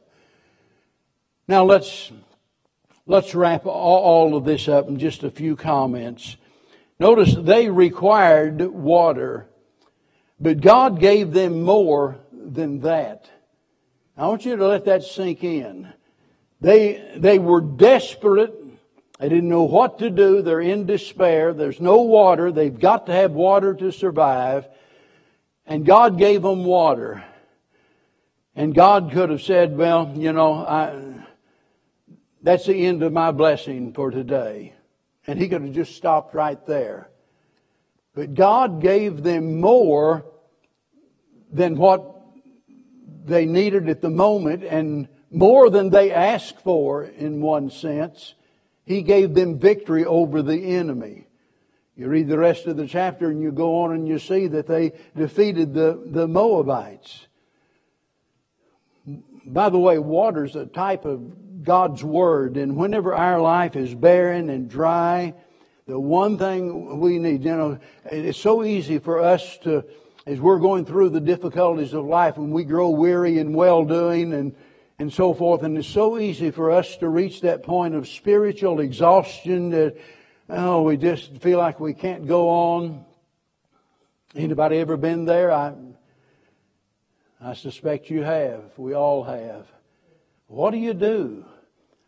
Now 1.46 1.64
let's, 1.64 2.10
let's 3.06 3.34
wrap 3.34 3.66
all 3.66 4.34
of 4.34 4.46
this 4.46 4.66
up 4.66 4.88
in 4.88 4.98
just 4.98 5.24
a 5.24 5.30
few 5.30 5.56
comments. 5.56 6.36
Notice 7.02 7.34
they 7.34 7.68
required 7.68 8.60
water, 8.60 9.48
but 10.38 10.60
God 10.60 11.00
gave 11.00 11.32
them 11.32 11.64
more 11.64 12.20
than 12.30 12.78
that. 12.82 13.28
I 14.16 14.28
want 14.28 14.44
you 14.44 14.54
to 14.54 14.68
let 14.68 14.84
that 14.84 15.02
sink 15.02 15.42
in. 15.42 15.92
They, 16.60 17.12
they 17.16 17.40
were 17.40 17.60
desperate. 17.60 18.54
They 19.18 19.28
didn't 19.28 19.48
know 19.48 19.64
what 19.64 19.98
to 19.98 20.10
do. 20.10 20.42
They're 20.42 20.60
in 20.60 20.86
despair. 20.86 21.52
There's 21.52 21.80
no 21.80 22.02
water. 22.02 22.52
They've 22.52 22.78
got 22.78 23.06
to 23.06 23.12
have 23.12 23.32
water 23.32 23.74
to 23.74 23.90
survive. 23.90 24.68
And 25.66 25.84
God 25.84 26.18
gave 26.18 26.42
them 26.42 26.64
water. 26.64 27.24
And 28.54 28.76
God 28.76 29.10
could 29.10 29.30
have 29.30 29.42
said, 29.42 29.76
well, 29.76 30.12
you 30.14 30.32
know, 30.32 30.54
I, 30.54 31.26
that's 32.40 32.66
the 32.66 32.86
end 32.86 33.02
of 33.02 33.12
my 33.12 33.32
blessing 33.32 33.92
for 33.92 34.12
today. 34.12 34.74
And 35.26 35.38
he 35.38 35.48
could 35.48 35.62
have 35.62 35.72
just 35.72 35.96
stopped 35.96 36.34
right 36.34 36.64
there. 36.66 37.08
But 38.14 38.34
God 38.34 38.80
gave 38.80 39.22
them 39.22 39.60
more 39.60 40.26
than 41.50 41.76
what 41.76 42.20
they 43.24 43.46
needed 43.46 43.88
at 43.88 44.00
the 44.00 44.10
moment 44.10 44.64
and 44.64 45.08
more 45.30 45.70
than 45.70 45.90
they 45.90 46.10
asked 46.10 46.60
for 46.60 47.04
in 47.04 47.40
one 47.40 47.70
sense. 47.70 48.34
He 48.84 49.02
gave 49.02 49.34
them 49.34 49.58
victory 49.58 50.04
over 50.04 50.42
the 50.42 50.76
enemy. 50.76 51.26
You 51.96 52.08
read 52.08 52.28
the 52.28 52.38
rest 52.38 52.66
of 52.66 52.76
the 52.76 52.86
chapter 52.86 53.30
and 53.30 53.40
you 53.40 53.52
go 53.52 53.82
on 53.82 53.92
and 53.92 54.08
you 54.08 54.18
see 54.18 54.46
that 54.48 54.66
they 54.66 54.92
defeated 55.16 55.72
the, 55.72 56.02
the 56.04 56.26
Moabites. 56.26 57.26
By 59.44 59.68
the 59.68 59.78
way, 59.78 59.98
water's 59.98 60.56
a 60.56 60.66
type 60.66 61.04
of 61.04 61.32
God's 61.62 62.02
Word. 62.02 62.56
And 62.56 62.76
whenever 62.76 63.14
our 63.14 63.40
life 63.40 63.76
is 63.76 63.94
barren 63.94 64.50
and 64.50 64.68
dry, 64.68 65.34
the 65.86 65.98
one 65.98 66.38
thing 66.38 67.00
we 67.00 67.18
need, 67.18 67.44
you 67.44 67.56
know, 67.56 67.78
it's 68.04 68.38
so 68.38 68.64
easy 68.64 68.98
for 68.98 69.20
us 69.20 69.58
to, 69.58 69.84
as 70.26 70.40
we're 70.40 70.58
going 70.58 70.84
through 70.84 71.10
the 71.10 71.20
difficulties 71.20 71.92
of 71.92 72.04
life, 72.04 72.36
when 72.36 72.50
we 72.50 72.64
grow 72.64 72.90
weary 72.90 73.38
and 73.38 73.54
well 73.54 73.84
doing 73.84 74.32
and, 74.32 74.54
and 74.98 75.12
so 75.12 75.34
forth, 75.34 75.62
and 75.62 75.76
it's 75.76 75.88
so 75.88 76.18
easy 76.18 76.50
for 76.50 76.70
us 76.70 76.96
to 76.98 77.08
reach 77.08 77.40
that 77.40 77.62
point 77.62 77.94
of 77.94 78.06
spiritual 78.08 78.80
exhaustion 78.80 79.70
that, 79.70 79.96
oh, 80.48 80.82
we 80.82 80.96
just 80.96 81.36
feel 81.38 81.58
like 81.58 81.80
we 81.80 81.94
can't 81.94 82.26
go 82.26 82.48
on. 82.48 83.04
Anybody 84.34 84.78
ever 84.78 84.96
been 84.96 85.24
there? 85.24 85.50
I, 85.50 85.74
I 87.40 87.54
suspect 87.54 88.08
you 88.08 88.22
have. 88.22 88.62
We 88.76 88.94
all 88.94 89.24
have. 89.24 89.66
What 90.46 90.70
do 90.70 90.78
you 90.78 90.94
do? 90.94 91.44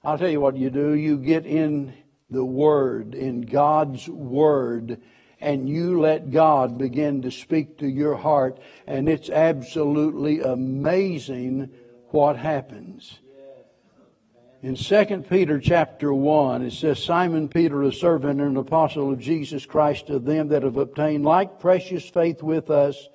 I'll 0.05 0.18
tell 0.18 0.28
you 0.28 0.40
what 0.40 0.57
you 0.57 0.70
do. 0.70 0.94
You 0.94 1.16
get 1.16 1.46
in 1.46 1.94
the 2.30 2.44
Word, 2.44 3.14
in 3.14 3.42
God's 3.42 4.09
Word, 4.09 5.00
and 5.40 5.68
you 5.68 6.00
let 6.00 6.30
God 6.30 6.78
begin 6.78 7.22
to 7.22 7.30
speak 7.30 7.78
to 7.78 7.86
your 7.86 8.14
heart, 8.14 8.59
and 8.86 9.09
it's 9.09 9.30
absolutely 9.30 10.40
amazing 10.40 11.70
what 12.11 12.36
happens. 12.36 13.18
In 14.62 14.76
2 14.76 15.24
Peter 15.28 15.59
chapter 15.59 16.12
1, 16.14 16.62
it 16.62 16.72
says, 16.72 17.02
Simon 17.02 17.48
Peter, 17.48 17.82
a 17.82 17.92
servant 17.92 18.40
and 18.40 18.50
an 18.52 18.57
apostle 18.57 19.12
of 19.12 19.18
Jesus 19.18 19.66
Christ, 19.66 20.07
to 20.07 20.18
them 20.18 20.48
that 20.48 20.62
have 20.62 20.78
obtained 20.78 21.24
like 21.24 21.61
precious 21.61 22.09
faith 22.09 22.42
with 22.42 22.70
us, 22.70 23.09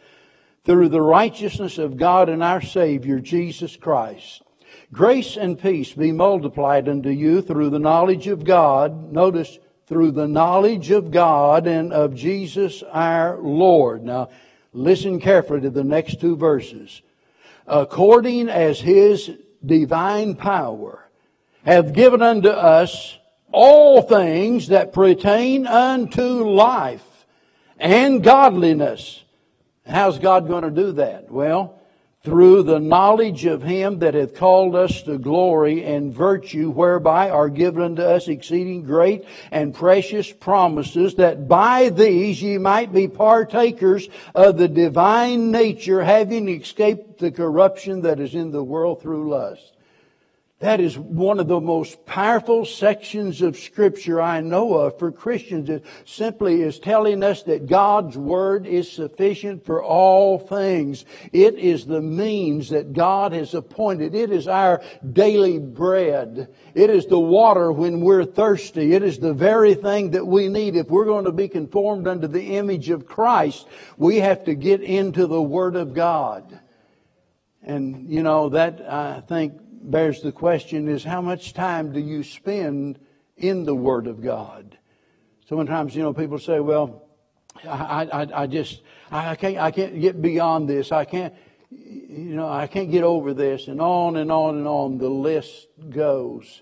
through 0.63 0.89
the 0.89 1.01
righteousness 1.01 1.79
of 1.79 1.97
God 1.97 2.29
and 2.29 2.43
our 2.43 2.61
Savior, 2.61 3.19
Jesus 3.19 3.75
Christ. 3.75 4.43
Grace 4.91 5.37
and 5.37 5.59
peace 5.59 5.93
be 5.93 6.11
multiplied 6.11 6.89
unto 6.89 7.09
you 7.09 7.41
through 7.41 7.69
the 7.69 7.79
knowledge 7.79 8.27
of 8.27 8.43
God. 8.43 9.11
Notice, 9.11 9.59
through 9.87 10.11
the 10.11 10.27
knowledge 10.27 10.91
of 10.91 11.09
God 11.09 11.65
and 11.65 11.91
of 11.91 12.15
Jesus 12.15 12.83
our 12.91 13.37
Lord. 13.39 14.03
Now, 14.03 14.29
listen 14.71 15.19
carefully 15.19 15.61
to 15.61 15.69
the 15.71 15.83
next 15.83 16.21
two 16.21 16.37
verses. 16.37 17.01
According 17.65 18.49
as 18.49 18.79
his 18.79 19.31
divine 19.65 20.35
power 20.35 21.09
hath 21.65 21.93
given 21.93 22.21
unto 22.21 22.49
us 22.49 23.17
all 23.51 24.03
things 24.03 24.67
that 24.67 24.93
pertain 24.93 25.65
unto 25.65 26.43
life 26.43 27.25
and 27.79 28.23
godliness. 28.23 29.23
How's 29.87 30.19
God 30.19 30.47
going 30.47 30.63
to 30.63 30.71
do 30.71 30.91
that? 30.93 31.31
Well, 31.31 31.78
through 32.23 32.63
the 32.63 32.79
knowledge 32.79 33.45
of 33.45 33.63
him 33.63 33.99
that 33.99 34.13
hath 34.13 34.35
called 34.35 34.75
us 34.75 35.03
to 35.03 35.17
glory 35.17 35.85
and 35.85 36.13
virtue, 36.13 36.69
whereby 36.69 37.29
are 37.29 37.47
given 37.47 37.81
unto 37.81 38.01
us 38.01 38.27
exceeding 38.27 38.83
great 38.83 39.23
and 39.51 39.73
precious 39.73 40.31
promises, 40.31 41.15
that 41.15 41.47
by 41.47 41.87
these 41.87 42.41
ye 42.41 42.57
might 42.57 42.91
be 42.91 43.07
partakers 43.07 44.09
of 44.35 44.57
the 44.57 44.67
divine 44.67 45.49
nature, 45.49 46.03
having 46.03 46.49
escaped 46.49 47.19
the 47.19 47.31
corruption 47.31 48.01
that 48.01 48.19
is 48.19 48.35
in 48.35 48.51
the 48.51 48.63
world 48.63 49.01
through 49.01 49.29
lust. 49.29 49.71
That 50.59 50.81
is 50.81 50.97
one 50.97 51.39
of 51.39 51.47
the 51.47 51.61
most 51.61 52.05
powerful 52.05 52.65
sections 52.65 53.41
of 53.41 53.57
scripture 53.57 54.21
I 54.21 54.41
know 54.41 54.73
of 54.73 54.99
for 54.99 55.09
Christians. 55.09 55.69
It 55.69 55.85
simply 56.03 56.63
is 56.63 56.79
telling 56.79 57.23
us 57.23 57.43
that 57.43 57.65
God's 57.65 58.17
word 58.17 58.67
is 58.67 58.91
sufficient 58.91 59.65
for 59.65 59.81
all 59.81 60.37
things. 60.37 61.05
It 61.31 61.57
is 61.57 61.85
the 61.85 62.01
means 62.01 62.71
that 62.71 62.91
God 62.91 63.31
has 63.31 63.53
appointed. 63.53 64.13
It 64.13 64.31
is 64.31 64.49
our 64.49 64.81
daily 65.13 65.59
bread. 65.59 66.53
It 66.75 66.89
is 66.89 67.05
the 67.05 67.17
water 67.17 67.71
when 67.71 68.01
we're 68.01 68.25
thirsty. 68.25 68.93
It 68.93 69.01
is 69.01 69.17
the 69.17 69.33
very 69.33 69.75
thing 69.75 70.11
that 70.11 70.27
we 70.27 70.49
need. 70.49 70.75
If 70.75 70.89
we're 70.89 71.05
going 71.05 71.23
to 71.23 71.31
be 71.31 71.47
conformed 71.47 72.05
unto 72.05 72.27
the 72.27 72.57
image 72.57 72.89
of 72.89 73.05
Christ, 73.05 73.65
we 73.95 74.17
have 74.17 74.43
to 74.43 74.55
get 74.55 74.81
into 74.81 75.25
the 75.25 75.41
word 75.41 75.77
of 75.77 75.93
God. 75.93 76.59
And, 77.63 78.09
you 78.09 78.23
know, 78.23 78.49
that 78.49 78.81
I 78.81 79.21
think 79.21 79.61
bears 79.81 80.21
the 80.21 80.31
question 80.31 80.87
is 80.87 81.03
how 81.03 81.21
much 81.21 81.53
time 81.53 81.91
do 81.91 81.99
you 81.99 82.23
spend 82.23 82.99
in 83.37 83.63
the 83.63 83.75
Word 83.75 84.07
of 84.07 84.21
God? 84.21 84.77
Sometimes, 85.47 85.95
you 85.95 86.03
know, 86.03 86.13
people 86.13 86.37
say, 86.37 86.59
well, 86.59 87.03
I, 87.65 88.05
I, 88.11 88.41
I 88.43 88.47
just, 88.47 88.81
I 89.11 89.35
can't, 89.35 89.57
I 89.57 89.71
can't 89.71 89.99
get 89.99 90.21
beyond 90.21 90.69
this. 90.69 90.91
I 90.91 91.05
can't, 91.05 91.33
you 91.71 92.35
know, 92.35 92.47
I 92.47 92.67
can't 92.67 92.91
get 92.91 93.03
over 93.03 93.33
this 93.33 93.67
and 93.67 93.81
on 93.81 94.17
and 94.17 94.31
on 94.31 94.57
and 94.57 94.67
on 94.67 94.97
the 94.97 95.09
list 95.09 95.67
goes. 95.89 96.61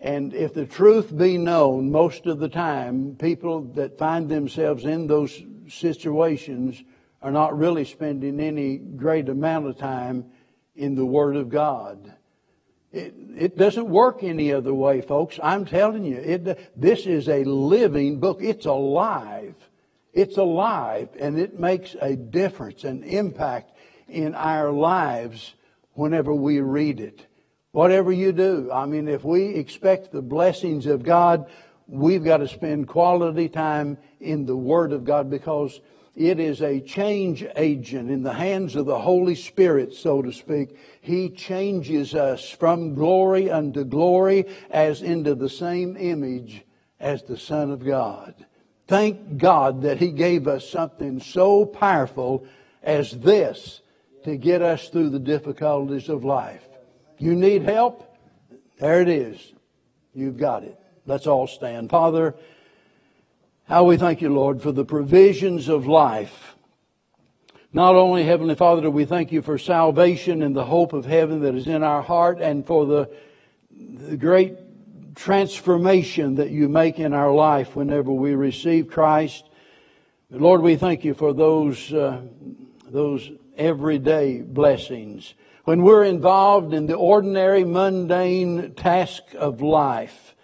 And 0.00 0.32
if 0.32 0.54
the 0.54 0.64
truth 0.64 1.16
be 1.16 1.36
known, 1.36 1.90
most 1.90 2.26
of 2.26 2.38
the 2.38 2.48
time, 2.48 3.16
people 3.16 3.62
that 3.74 3.98
find 3.98 4.28
themselves 4.28 4.84
in 4.84 5.06
those 5.06 5.42
situations 5.68 6.82
are 7.20 7.30
not 7.30 7.56
really 7.56 7.84
spending 7.84 8.40
any 8.40 8.78
great 8.78 9.28
amount 9.28 9.66
of 9.66 9.76
time 9.76 10.24
in 10.74 10.94
the 10.94 11.06
Word 11.06 11.36
of 11.36 11.48
God. 11.48 12.14
It, 12.92 13.14
it 13.36 13.56
doesn't 13.56 13.88
work 13.88 14.22
any 14.22 14.52
other 14.52 14.74
way, 14.74 15.00
folks. 15.00 15.38
I'm 15.42 15.64
telling 15.64 16.04
you, 16.04 16.16
it, 16.16 16.80
this 16.80 17.06
is 17.06 17.28
a 17.28 17.44
living 17.44 18.18
book. 18.18 18.38
It's 18.40 18.66
alive. 18.66 19.54
It's 20.12 20.36
alive, 20.36 21.10
and 21.20 21.38
it 21.38 21.60
makes 21.60 21.94
a 22.00 22.16
difference, 22.16 22.82
an 22.82 23.04
impact 23.04 23.70
in 24.08 24.34
our 24.34 24.72
lives 24.72 25.54
whenever 25.92 26.34
we 26.34 26.60
read 26.60 26.98
it. 26.98 27.26
Whatever 27.70 28.10
you 28.10 28.32
do, 28.32 28.70
I 28.72 28.86
mean, 28.86 29.06
if 29.06 29.22
we 29.22 29.54
expect 29.54 30.10
the 30.10 30.22
blessings 30.22 30.86
of 30.86 31.04
God, 31.04 31.48
we've 31.86 32.24
got 32.24 32.38
to 32.38 32.48
spend 32.48 32.88
quality 32.88 33.48
time 33.48 33.98
in 34.18 34.46
the 34.46 34.56
Word 34.56 34.92
of 34.92 35.04
God 35.04 35.30
because 35.30 35.80
it 36.16 36.40
is 36.40 36.60
a 36.60 36.80
change 36.80 37.46
agent 37.56 38.10
in 38.10 38.22
the 38.22 38.32
hands 38.32 38.76
of 38.76 38.86
the 38.86 38.98
Holy 38.98 39.34
Spirit, 39.34 39.94
so 39.94 40.22
to 40.22 40.32
speak. 40.32 40.76
He 41.00 41.30
changes 41.30 42.14
us 42.14 42.48
from 42.50 42.94
glory 42.94 43.50
unto 43.50 43.84
glory 43.84 44.46
as 44.70 45.02
into 45.02 45.34
the 45.34 45.48
same 45.48 45.96
image 45.96 46.62
as 46.98 47.22
the 47.22 47.38
Son 47.38 47.70
of 47.70 47.84
God. 47.84 48.34
Thank 48.86 49.38
God 49.38 49.82
that 49.82 49.98
He 49.98 50.10
gave 50.10 50.48
us 50.48 50.68
something 50.68 51.20
so 51.20 51.64
powerful 51.64 52.44
as 52.82 53.12
this 53.12 53.80
to 54.24 54.36
get 54.36 54.62
us 54.62 54.88
through 54.88 55.10
the 55.10 55.18
difficulties 55.18 56.08
of 56.08 56.24
life. 56.24 56.62
You 57.18 57.34
need 57.34 57.62
help? 57.62 58.06
There 58.78 59.00
it 59.00 59.08
is. 59.08 59.52
You've 60.12 60.38
got 60.38 60.64
it. 60.64 60.76
Let's 61.06 61.26
all 61.26 61.46
stand. 61.46 61.90
Father, 61.90 62.34
how 63.70 63.84
we 63.84 63.96
thank 63.96 64.20
you, 64.20 64.28
Lord, 64.30 64.60
for 64.60 64.72
the 64.72 64.84
provisions 64.84 65.68
of 65.68 65.86
life. 65.86 66.56
Not 67.72 67.94
only, 67.94 68.24
Heavenly 68.24 68.56
Father, 68.56 68.82
do 68.82 68.90
we 68.90 69.04
thank 69.04 69.30
you 69.30 69.42
for 69.42 69.58
salvation 69.58 70.42
and 70.42 70.56
the 70.56 70.64
hope 70.64 70.92
of 70.92 71.04
heaven 71.04 71.42
that 71.42 71.54
is 71.54 71.68
in 71.68 71.84
our 71.84 72.02
heart 72.02 72.40
and 72.40 72.66
for 72.66 72.84
the, 72.84 73.08
the 73.70 74.16
great 74.16 74.56
transformation 75.14 76.34
that 76.34 76.50
you 76.50 76.68
make 76.68 76.98
in 76.98 77.12
our 77.12 77.32
life 77.32 77.76
whenever 77.76 78.10
we 78.10 78.34
receive 78.34 78.88
Christ. 78.88 79.48
But 80.32 80.40
Lord, 80.40 80.62
we 80.62 80.74
thank 80.74 81.04
you 81.04 81.14
for 81.14 81.32
those, 81.32 81.92
uh, 81.92 82.22
those 82.88 83.30
everyday 83.56 84.40
blessings. 84.40 85.34
When 85.62 85.82
we're 85.82 86.02
involved 86.02 86.74
in 86.74 86.86
the 86.86 86.96
ordinary, 86.96 87.62
mundane 87.62 88.74
task 88.74 89.22
of 89.38 89.62
life, 89.62 90.34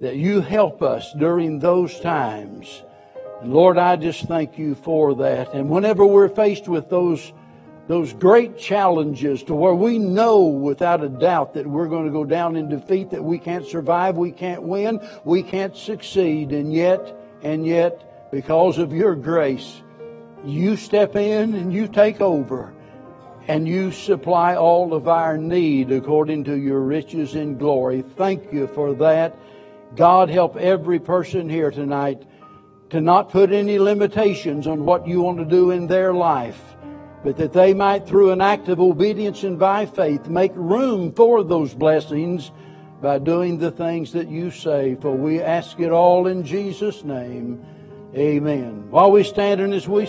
that 0.00 0.16
you 0.16 0.40
help 0.40 0.80
us 0.80 1.12
during 1.18 1.58
those 1.58 1.98
times. 2.00 2.84
And 3.42 3.52
Lord, 3.52 3.78
I 3.78 3.96
just 3.96 4.26
thank 4.26 4.56
you 4.56 4.74
for 4.76 5.14
that. 5.16 5.54
And 5.54 5.68
whenever 5.68 6.06
we're 6.06 6.28
faced 6.28 6.68
with 6.68 6.88
those, 6.88 7.32
those 7.88 8.12
great 8.12 8.56
challenges 8.58 9.42
to 9.44 9.54
where 9.54 9.74
we 9.74 9.98
know 9.98 10.44
without 10.44 11.02
a 11.02 11.08
doubt 11.08 11.54
that 11.54 11.66
we're 11.66 11.88
going 11.88 12.06
to 12.06 12.12
go 12.12 12.24
down 12.24 12.54
in 12.54 12.68
defeat, 12.68 13.10
that 13.10 13.24
we 13.24 13.38
can't 13.38 13.66
survive, 13.66 14.16
we 14.16 14.30
can't 14.30 14.62
win, 14.62 15.00
we 15.24 15.42
can't 15.42 15.76
succeed, 15.76 16.52
and 16.52 16.72
yet, 16.72 17.16
and 17.42 17.66
yet, 17.66 18.30
because 18.30 18.78
of 18.78 18.92
your 18.92 19.16
grace, 19.16 19.82
you 20.44 20.76
step 20.76 21.16
in 21.16 21.54
and 21.54 21.72
you 21.72 21.88
take 21.88 22.20
over 22.20 22.72
and 23.48 23.66
you 23.66 23.90
supply 23.90 24.54
all 24.54 24.94
of 24.94 25.08
our 25.08 25.36
need 25.38 25.90
according 25.90 26.44
to 26.44 26.56
your 26.56 26.80
riches 26.80 27.34
in 27.34 27.58
glory. 27.58 28.02
Thank 28.16 28.52
you 28.52 28.68
for 28.68 28.94
that. 28.94 29.36
God 29.96 30.30
help 30.30 30.56
every 30.56 30.98
person 30.98 31.48
here 31.48 31.70
tonight 31.70 32.22
to 32.90 33.00
not 33.00 33.30
put 33.30 33.52
any 33.52 33.78
limitations 33.78 34.66
on 34.66 34.84
what 34.84 35.06
you 35.06 35.20
want 35.20 35.38
to 35.38 35.44
do 35.44 35.70
in 35.70 35.86
their 35.86 36.14
life, 36.14 36.76
but 37.22 37.36
that 37.36 37.52
they 37.52 37.74
might, 37.74 38.06
through 38.06 38.30
an 38.30 38.40
act 38.40 38.68
of 38.68 38.80
obedience 38.80 39.42
and 39.42 39.58
by 39.58 39.86
faith, 39.86 40.28
make 40.28 40.52
room 40.54 41.12
for 41.12 41.42
those 41.42 41.74
blessings 41.74 42.50
by 43.02 43.18
doing 43.18 43.58
the 43.58 43.70
things 43.70 44.12
that 44.12 44.28
you 44.28 44.50
say. 44.50 44.96
For 45.00 45.12
we 45.12 45.40
ask 45.40 45.78
it 45.80 45.90
all 45.90 46.26
in 46.26 46.44
Jesus' 46.44 47.04
name. 47.04 47.64
Amen. 48.14 48.90
While 48.90 49.12
we 49.12 49.22
stand 49.22 49.60
in 49.60 49.70
this 49.70 49.86
we 49.86 50.06